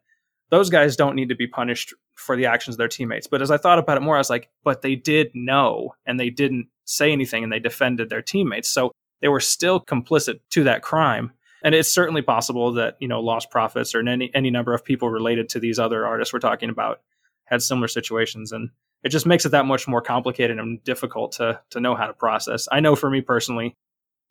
[0.51, 3.27] those guys don't need to be punished for the actions of their teammates.
[3.27, 6.19] But as I thought about it more, I was like, but they did know and
[6.19, 8.69] they didn't say anything and they defended their teammates.
[8.69, 11.33] So they were still complicit to that crime.
[11.63, 15.49] And it's certainly possible that, you know, Lostprophets or any any number of people related
[15.51, 17.01] to these other artists we're talking about
[17.45, 18.51] had similar situations.
[18.53, 18.71] And
[19.03, 22.15] it just makes it that much more complicated and difficult to to know how to
[22.15, 22.67] process.
[22.73, 23.77] I know for me personally,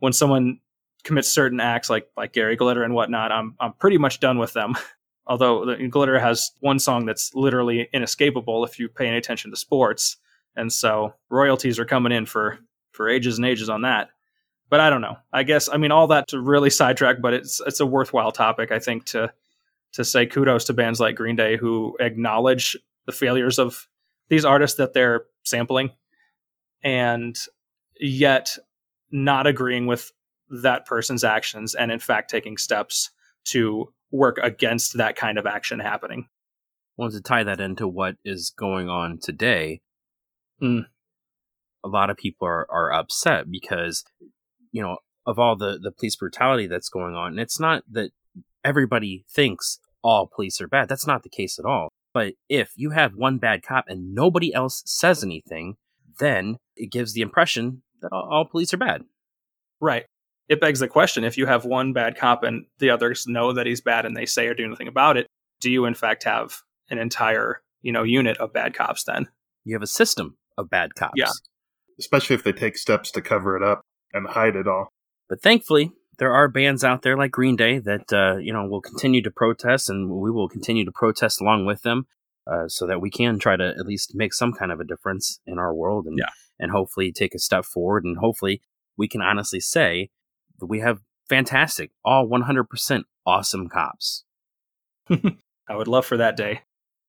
[0.00, 0.58] when someone
[1.04, 4.52] commits certain acts like like Gary Glitter and whatnot, I'm I'm pretty much done with
[4.52, 4.74] them.
[5.30, 9.56] Although the, Glitter has one song that's literally inescapable if you pay any attention to
[9.56, 10.16] sports,
[10.56, 12.58] and so royalties are coming in for
[12.90, 14.08] for ages and ages on that.
[14.68, 15.18] But I don't know.
[15.32, 18.72] I guess I mean all that to really sidetrack, but it's it's a worthwhile topic.
[18.72, 19.32] I think to
[19.92, 22.76] to say kudos to bands like Green Day who acknowledge
[23.06, 23.86] the failures of
[24.30, 25.92] these artists that they're sampling,
[26.82, 27.38] and
[28.00, 28.58] yet
[29.12, 30.10] not agreeing with
[30.50, 33.10] that person's actions, and in fact taking steps
[33.44, 36.26] to work against that kind of action happening.
[36.96, 39.80] Well, to tie that into what is going on today,
[40.62, 40.84] mm.
[41.84, 44.04] a lot of people are, are upset because,
[44.72, 47.32] you know, of all the, the police brutality that's going on.
[47.32, 48.10] And it's not that
[48.64, 50.88] everybody thinks all police are bad.
[50.88, 51.88] That's not the case at all.
[52.12, 55.76] But if you have one bad cop and nobody else says anything,
[56.18, 59.04] then it gives the impression that all, all police are bad.
[59.80, 60.06] Right
[60.50, 63.66] it begs the question if you have one bad cop and the others know that
[63.66, 65.28] he's bad and they say or do nothing about it,
[65.60, 69.28] do you in fact have an entire, you know, unit of bad cops then?
[69.64, 71.14] You have a system of bad cops.
[71.16, 71.30] Yeah.
[72.00, 73.82] Especially if they take steps to cover it up
[74.12, 74.88] and hide it all.
[75.28, 78.80] But thankfully, there are bands out there like Green Day that uh, you know will
[78.80, 82.06] continue to protest, and we will continue to protest along with them,
[82.50, 85.40] uh, so that we can try to at least make some kind of a difference
[85.46, 86.30] in our world, and yeah.
[86.58, 88.60] and hopefully take a step forward, and hopefully
[88.96, 90.10] we can honestly say
[90.66, 94.24] we have fantastic, all 100% awesome cops.
[95.10, 96.62] I would love for that day,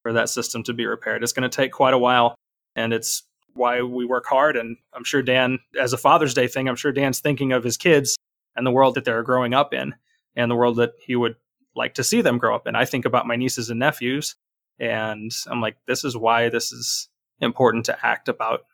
[0.04, 1.24] for that system to be repaired.
[1.24, 2.36] It's going to take quite a while,
[2.76, 3.24] and it's
[3.54, 4.56] why we work hard.
[4.56, 7.78] And I'm sure Dan, as a Father's Day thing, I'm sure Dan's thinking of his
[7.78, 8.16] kids
[8.56, 9.96] and the world that they're growing up in
[10.36, 11.36] and the world that he would
[11.76, 12.76] like to see them grow up in.
[12.76, 14.36] I think about my nieces and nephews,
[14.80, 18.66] and I'm like, this is why this is important to act about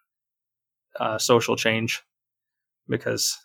[1.00, 2.04] uh, social change
[2.90, 3.38] because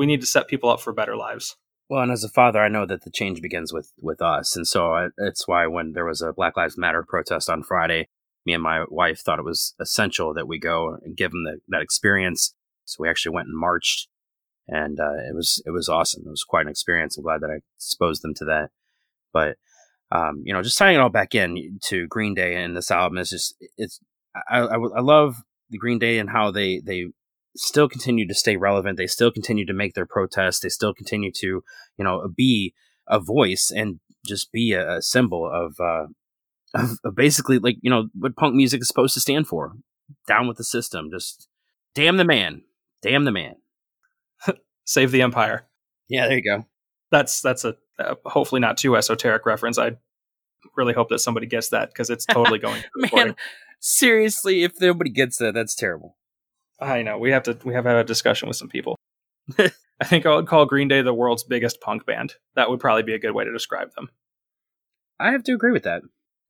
[0.00, 1.58] we need to set people up for better lives.
[1.90, 4.66] Well, and as a father, I know that the change begins with with us, and
[4.66, 8.08] so I, it's why when there was a Black Lives Matter protest on Friday,
[8.46, 11.58] me and my wife thought it was essential that we go and give them the,
[11.68, 12.54] that experience.
[12.86, 14.08] So we actually went and marched,
[14.66, 16.22] and uh, it was it was awesome.
[16.24, 17.18] It was quite an experience.
[17.18, 18.70] I'm glad that I exposed them to that.
[19.34, 19.58] But
[20.10, 23.18] um, you know, just tying it all back in to Green Day and this album
[23.18, 24.00] is just it's
[24.48, 27.08] I, I, I love the Green Day and how they they
[27.56, 28.96] still continue to stay relevant.
[28.96, 30.60] They still continue to make their protests.
[30.60, 31.62] They still continue to,
[31.96, 32.74] you know, be
[33.08, 36.06] a voice and just be a, a symbol of, uh,
[36.74, 39.72] of, of basically like you know what punk music is supposed to stand for.
[40.26, 41.08] Down with the system.
[41.10, 41.48] Just
[41.94, 42.62] damn the man.
[43.02, 43.54] Damn the man.
[44.84, 45.68] Save the empire.
[46.08, 46.66] Yeah, there you go.
[47.10, 49.78] That's that's a uh, hopefully not too esoteric reference.
[49.78, 49.92] I
[50.76, 52.82] really hope that somebody gets that because it's totally going.
[53.12, 53.36] man,
[53.80, 56.16] seriously, if nobody gets that, that's terrible.
[56.80, 58.96] I know we have to we have had a discussion with some people.
[59.58, 62.34] I think I would call Green Day the world's biggest punk band.
[62.54, 64.08] That would probably be a good way to describe them.
[65.18, 66.02] I have to agree with that.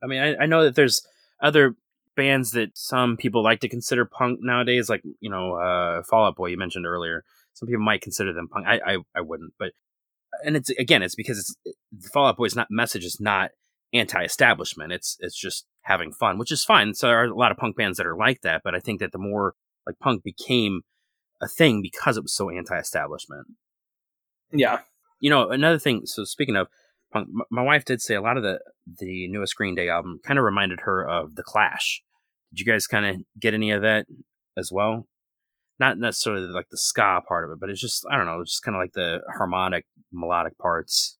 [0.03, 1.05] I mean, I, I know that there's
[1.43, 1.74] other
[2.16, 6.37] bands that some people like to consider punk nowadays, like you know, uh, Fall Out
[6.37, 7.24] Boy you mentioned earlier.
[7.55, 8.66] Some people might consider them punk.
[8.66, 9.72] I I, I wouldn't, but
[10.45, 11.57] and it's again, it's because it's
[11.93, 13.51] the Fall Out Boy's not message is not
[13.93, 14.93] anti-establishment.
[14.93, 16.95] It's it's just having fun, which is fine.
[16.95, 19.01] So there are a lot of punk bands that are like that, but I think
[19.01, 19.55] that the more
[19.91, 20.82] like punk became
[21.41, 23.47] a thing because it was so anti-establishment.
[24.53, 24.80] Yeah.
[25.20, 26.03] You know, another thing.
[26.05, 26.68] So speaking of
[27.12, 28.61] punk, my wife did say a lot of the
[28.99, 32.03] the newest Green Day album kind of reminded her of the Clash.
[32.53, 34.07] Did you guys kind of get any of that
[34.57, 35.07] as well?
[35.78, 38.53] Not necessarily like the ska part of it, but it's just I don't know, it's
[38.53, 41.16] just kind of like the harmonic, melodic parts.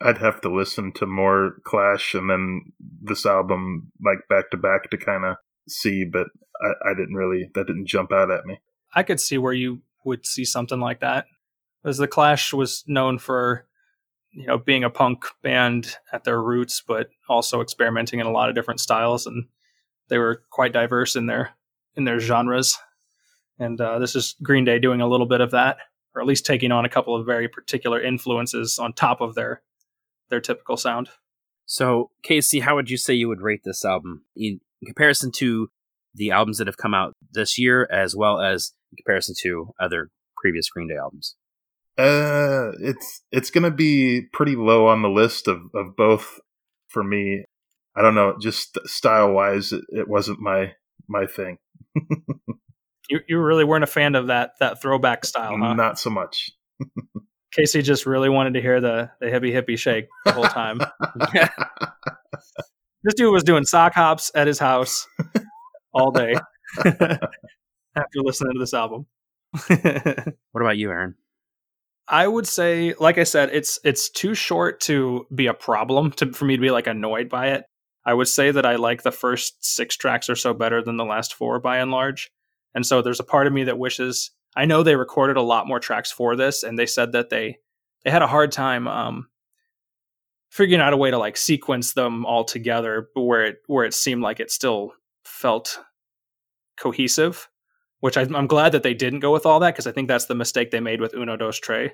[0.00, 4.90] I'd have to listen to more Clash and then this album like back to back
[4.90, 5.36] to kind of
[5.70, 6.28] see, but
[6.60, 8.60] I, I didn't really that didn't jump out at me.
[8.94, 11.26] I could see where you would see something like that,
[11.84, 13.66] as the Clash was known for
[14.30, 18.48] you know being a punk band at their roots, but also experimenting in a lot
[18.48, 19.46] of different styles, and
[20.08, 21.50] they were quite diverse in their
[21.96, 22.78] in their genres.
[23.58, 25.78] And uh, this is Green Day doing a little bit of that,
[26.14, 29.62] or at least taking on a couple of very particular influences on top of their
[30.30, 31.08] their typical sound.
[31.66, 35.68] So, Casey, how would you say you would rate this album in comparison to
[36.14, 40.10] the albums that have come out this year, as well as in comparison to other
[40.36, 41.36] previous Green Day albums?
[41.96, 46.38] Uh, it's it's gonna be pretty low on the list of of both
[46.88, 47.44] for me.
[47.96, 50.74] I don't know, just style wise, it, it wasn't my
[51.08, 51.58] my thing.
[53.08, 55.74] you you really weren't a fan of that that throwback style, huh?
[55.74, 56.50] Not so much.
[57.52, 60.80] Casey just really wanted to hear the the hippie hippie shake the whole time.
[63.08, 65.06] this dude was doing sock hops at his house
[65.94, 66.34] all day
[66.76, 67.24] after
[68.16, 69.06] listening to this album.
[69.66, 71.14] what about you, Aaron?
[72.06, 76.32] I would say, like I said, it's it's too short to be a problem to
[76.34, 77.64] for me to be like annoyed by it.
[78.04, 81.04] I would say that I like the first six tracks or so better than the
[81.06, 82.30] last four by and large.
[82.74, 85.66] And so there's a part of me that wishes I know they recorded a lot
[85.66, 87.56] more tracks for this, and they said that they
[88.04, 89.28] they had a hard time um,
[90.50, 94.22] figuring out a way to like sequence them all together, where it where it seemed
[94.22, 94.92] like it still
[95.24, 95.78] felt
[96.78, 97.48] cohesive
[98.00, 100.26] which I, am glad that they didn't go with all that because I think that's
[100.26, 101.90] the mistake they made with Uno Dos Tres.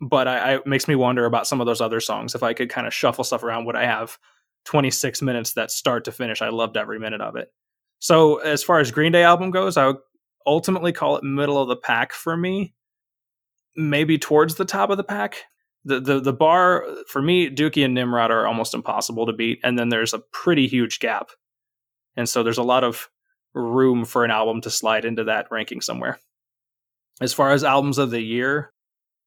[0.00, 2.34] But I, I, it makes me wonder about some of those other songs.
[2.34, 4.18] If I could kind of shuffle stuff around, would I have
[4.64, 6.42] 26 minutes that start to finish?
[6.42, 7.52] I loved every minute of it.
[7.98, 9.98] So as far as Green Day album goes, I would
[10.44, 12.74] ultimately call it middle of the pack for me.
[13.76, 15.44] Maybe towards the top of the pack.
[15.84, 19.78] The the the bar for me, Dookie and Nimrod are almost impossible to beat, and
[19.78, 21.30] then there's a pretty huge gap.
[22.16, 23.08] And so there's a lot of
[23.54, 26.18] room for an album to slide into that ranking somewhere.
[27.20, 28.72] As far as albums of the year,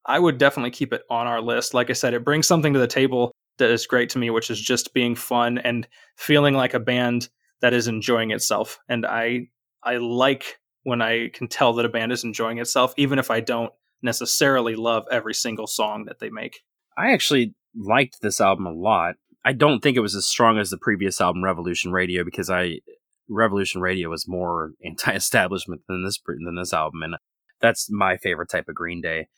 [0.04, 1.74] I would definitely keep it on our list.
[1.74, 4.50] Like I said, it brings something to the table that is great to me, which
[4.50, 5.86] is just being fun and
[6.16, 7.28] feeling like a band
[7.60, 8.78] that is enjoying itself.
[8.88, 9.48] And I
[9.82, 13.40] I like when I can tell that a band is enjoying itself, even if I
[13.40, 13.72] don't
[14.02, 16.60] necessarily love every single song that they make.
[16.96, 19.16] I actually liked this album a lot.
[19.44, 22.80] I don't think it was as strong as the previous album, Revolution Radio, because I
[23.28, 27.16] Revolution Radio was more anti-establishment than this than this album, and
[27.60, 29.28] that's my favorite type of Green Day.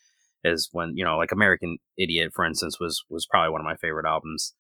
[0.45, 3.77] Is when you know, like American Idiot, for instance, was was probably one of my
[3.77, 4.55] favorite albums.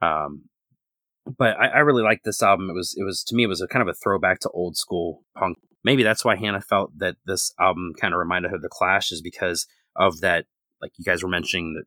[0.00, 0.44] Um,
[1.38, 2.70] but I, I really liked this album.
[2.70, 4.76] It was it was to me it was a kind of a throwback to old
[4.76, 5.58] school punk.
[5.82, 9.12] Maybe that's why Hannah felt that this album kind of reminded her of the Clash,
[9.12, 9.66] is because
[9.96, 10.46] of that.
[10.82, 11.84] Like you guys were mentioning, the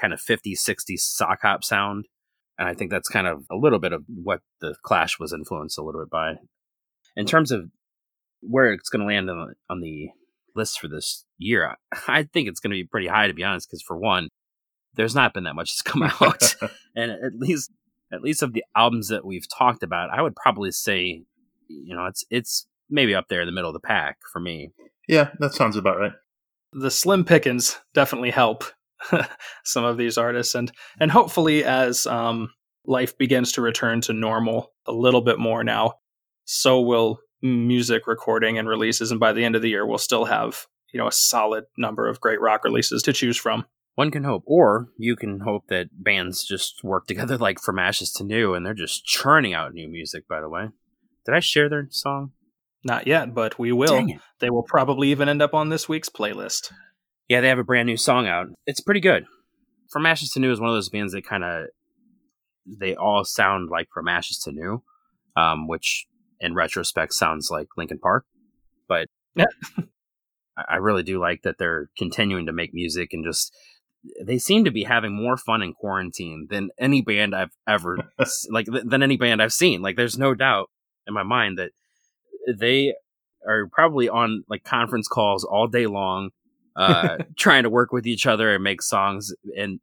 [0.00, 2.06] kind of 50s, 60s sock hop sound
[2.60, 5.78] and I think that's kind of a little bit of what the Clash was influenced
[5.78, 6.34] a little bit by.
[7.16, 7.70] In terms of
[8.42, 10.10] where it's going to land on the, on the
[10.54, 11.74] list for this year,
[12.06, 14.28] I think it's going to be pretty high, to be honest, because for one,
[14.94, 16.54] there's not been that much that's come out.
[16.94, 17.72] and at least,
[18.12, 21.22] at least of the albums that we've talked about, I would probably say,
[21.66, 24.72] you know, it's, it's maybe up there in the middle of the pack for me.
[25.08, 26.12] Yeah, that sounds about right.
[26.72, 28.64] The slim pickings definitely help
[29.64, 32.50] some of these artists and and hopefully as um,
[32.84, 35.94] life begins to return to normal a little bit more now
[36.44, 40.26] so will music recording and releases and by the end of the year we'll still
[40.26, 43.64] have you know a solid number of great rock releases to choose from
[43.94, 48.12] one can hope or you can hope that bands just work together like from ashes
[48.12, 50.68] to new and they're just churning out new music by the way
[51.24, 52.32] did i share their song
[52.84, 54.06] not yet but we will
[54.38, 56.70] they will probably even end up on this week's playlist
[57.30, 58.48] yeah, they have a brand new song out.
[58.66, 59.24] It's pretty good.
[59.88, 61.66] From Ashes to New is one of those bands that kind of
[62.66, 64.82] they all sound like From Ashes to New,
[65.36, 66.08] um, which
[66.40, 68.24] in retrospect sounds like Linkin Park.
[68.88, 69.06] But
[69.36, 69.44] yeah.
[70.68, 73.54] I really do like that they're continuing to make music and just
[74.20, 77.96] they seem to be having more fun in quarantine than any band I've ever
[78.50, 79.82] like than any band I've seen.
[79.82, 80.68] Like there's no doubt
[81.06, 81.70] in my mind that
[82.46, 82.94] they
[83.46, 86.30] are probably on like conference calls all day long
[86.76, 89.80] uh, trying to work with each other and make songs and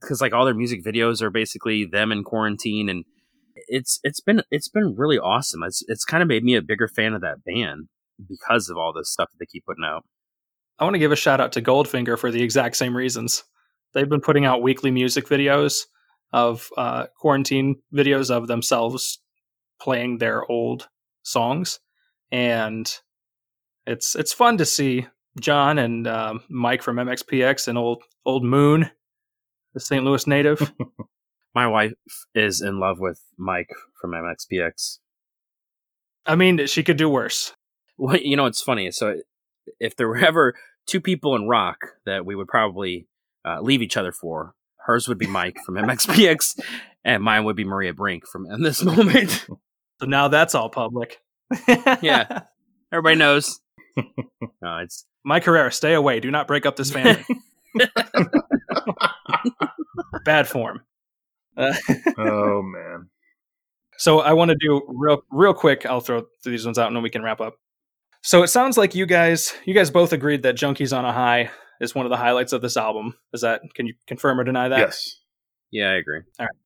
[0.00, 3.04] because like all their music videos are basically them in quarantine and
[3.68, 5.62] it's it's been it's been really awesome.
[5.62, 7.88] It's it's kind of made me a bigger fan of that band
[8.28, 10.04] because of all this stuff that they keep putting out.
[10.78, 13.44] I want to give a shout out to goldfinger for the exact same reasons.
[13.92, 15.84] They've been putting out weekly music videos
[16.32, 19.20] of uh, quarantine videos of themselves
[19.80, 20.88] playing their old
[21.22, 21.80] songs
[22.32, 23.00] and
[23.86, 25.06] it's it's fun to see
[25.40, 28.90] John and um, Mike from MXPX and old old Moon,
[29.74, 30.04] the St.
[30.04, 30.72] Louis native.
[31.54, 31.94] My wife
[32.34, 34.98] is in love with Mike from MXPX.
[36.24, 37.54] I mean, she could do worse.
[37.98, 38.90] Well, you know, it's funny.
[38.92, 39.16] So,
[39.80, 40.54] if there were ever
[40.86, 43.08] two people in rock that we would probably
[43.44, 44.54] uh, leave each other for,
[44.86, 46.60] hers would be Mike from MXPX,
[47.04, 49.46] and mine would be Maria Brink from In This Moment.
[50.00, 51.20] so now that's all public.
[52.00, 52.42] yeah,
[52.92, 53.60] everybody knows.
[54.62, 56.20] No, it's Mike Herrera, stay away.
[56.20, 57.24] Do not break up this family.
[60.24, 60.82] Bad form.
[61.56, 61.74] Uh,
[62.18, 63.08] oh man.
[63.96, 65.86] So I want to do real real quick.
[65.86, 67.54] I'll throw these ones out and then we can wrap up.
[68.22, 71.50] So it sounds like you guys you guys both agreed that Junkies on a High
[71.80, 73.14] is one of the highlights of this album.
[73.32, 74.78] Is that can you confirm or deny that?
[74.78, 75.16] Yes.
[75.70, 76.20] Yeah, I agree.
[76.38, 76.56] All right.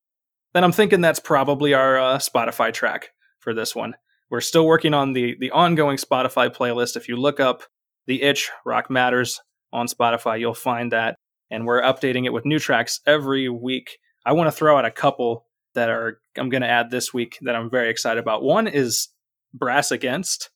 [0.53, 3.11] then I'm thinking that's probably our uh, Spotify track
[3.45, 3.95] for this one.
[4.31, 6.97] We're still working on the the ongoing Spotify playlist.
[6.97, 7.63] If you look up
[8.07, 9.41] the Itch Rock Matters
[9.73, 11.17] on Spotify, you'll find that,
[11.51, 13.99] and we're updating it with new tracks every week.
[14.27, 17.39] I want to throw out a couple that are I'm going to add this week
[17.43, 18.43] that I'm very excited about.
[18.43, 19.09] One is
[19.53, 20.51] Brass Against,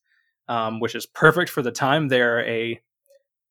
[0.49, 2.09] um, which is perfect for the time.
[2.09, 2.80] They're a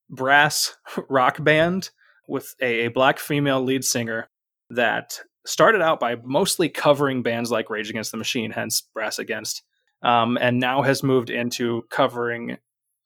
[0.09, 0.75] brass
[1.09, 1.91] rock band
[2.27, 4.29] with a, a black female lead singer
[4.71, 9.63] that started out by mostly covering bands like Rage Against the Machine, hence Brass Against,
[10.03, 12.57] um, and now has moved into covering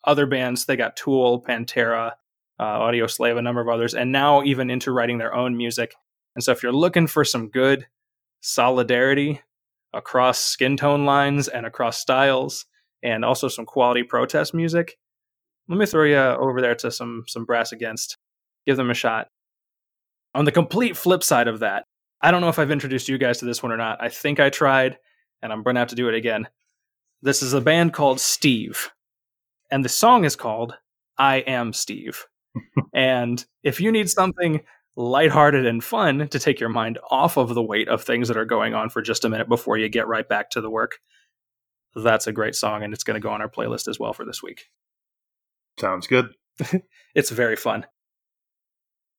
[0.04, 0.66] other bands.
[0.66, 2.14] They got Tool, Pantera,
[2.60, 5.94] uh, Audioslave, a number of others, and now even into writing their own music.
[6.36, 7.86] And so, if you're looking for some good
[8.42, 9.42] solidarity
[9.94, 12.66] across skin tone lines and across styles,
[13.04, 14.98] and also some quality protest music,
[15.68, 18.18] let me throw you over there to some some Brass Against.
[18.66, 19.28] Give them a shot.
[20.34, 21.86] On the complete flip side of that,
[22.22, 24.02] I don't know if I've introduced you guys to this one or not.
[24.02, 24.98] I think I tried,
[25.42, 26.48] and I'm going to have to do it again.
[27.22, 28.92] This is a band called Steve,
[29.72, 30.76] and the song is called
[31.18, 32.26] I Am Steve.
[32.94, 34.62] and if you need something
[34.96, 38.46] lighthearted and fun to take your mind off of the weight of things that are
[38.46, 41.00] going on for just a minute before you get right back to the work,
[41.96, 44.26] that's a great song, and it's going to go on our playlist as well for
[44.26, 44.66] this week.
[45.80, 46.30] Sounds good.
[47.16, 47.86] it's very fun.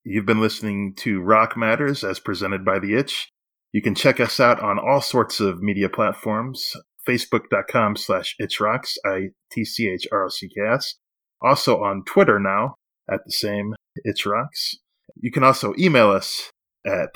[0.05, 3.29] You've been listening to Rock Matters as presented by The Itch.
[3.73, 6.75] You can check us out on all sorts of media platforms.
[7.09, 10.95] Facebook.com slash itchrocks, I-T-C-H-R-O-C-K-S.
[11.41, 12.77] Also on Twitter now
[13.11, 13.75] at the same
[14.07, 14.77] itchrocks.
[15.17, 16.51] You can also email us
[16.87, 17.11] at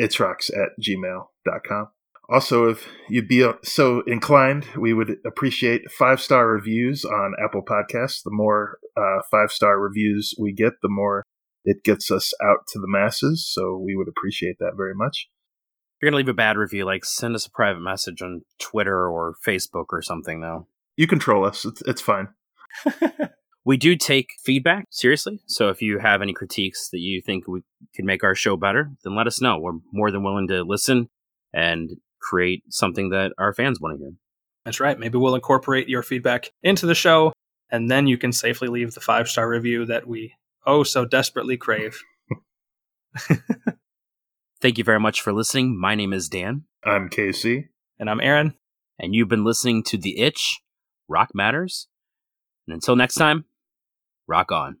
[0.00, 1.88] itchrocks at gmail.com.
[2.28, 8.22] Also, if you'd be so inclined, we would appreciate five star reviews on Apple Podcasts.
[8.24, 11.23] The more uh, five star reviews we get, the more
[11.64, 13.48] it gets us out to the masses.
[13.50, 15.28] So we would appreciate that very much.
[15.96, 18.42] If you're going to leave a bad review, like send us a private message on
[18.58, 20.66] Twitter or Facebook or something, though.
[20.96, 21.64] You control us.
[21.64, 22.28] It's, it's fine.
[23.64, 25.40] we do take feedback seriously.
[25.46, 27.62] So if you have any critiques that you think we
[27.94, 29.58] could make our show better, then let us know.
[29.58, 31.08] We're more than willing to listen
[31.52, 31.90] and
[32.20, 34.12] create something that our fans want to hear.
[34.64, 34.98] That's right.
[34.98, 37.32] Maybe we'll incorporate your feedback into the show,
[37.70, 40.34] and then you can safely leave the five star review that we
[40.66, 42.02] oh so desperately crave.
[44.60, 45.78] Thank you very much for listening.
[45.78, 46.64] My name is Dan.
[46.84, 47.68] I'm Casey.
[47.98, 48.54] And I'm Aaron.
[48.98, 50.60] And you've been listening to The Itch,
[51.08, 51.88] Rock Matters.
[52.66, 53.44] And until next time,
[54.26, 54.78] rock on.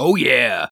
[0.00, 0.68] Oh, yeah.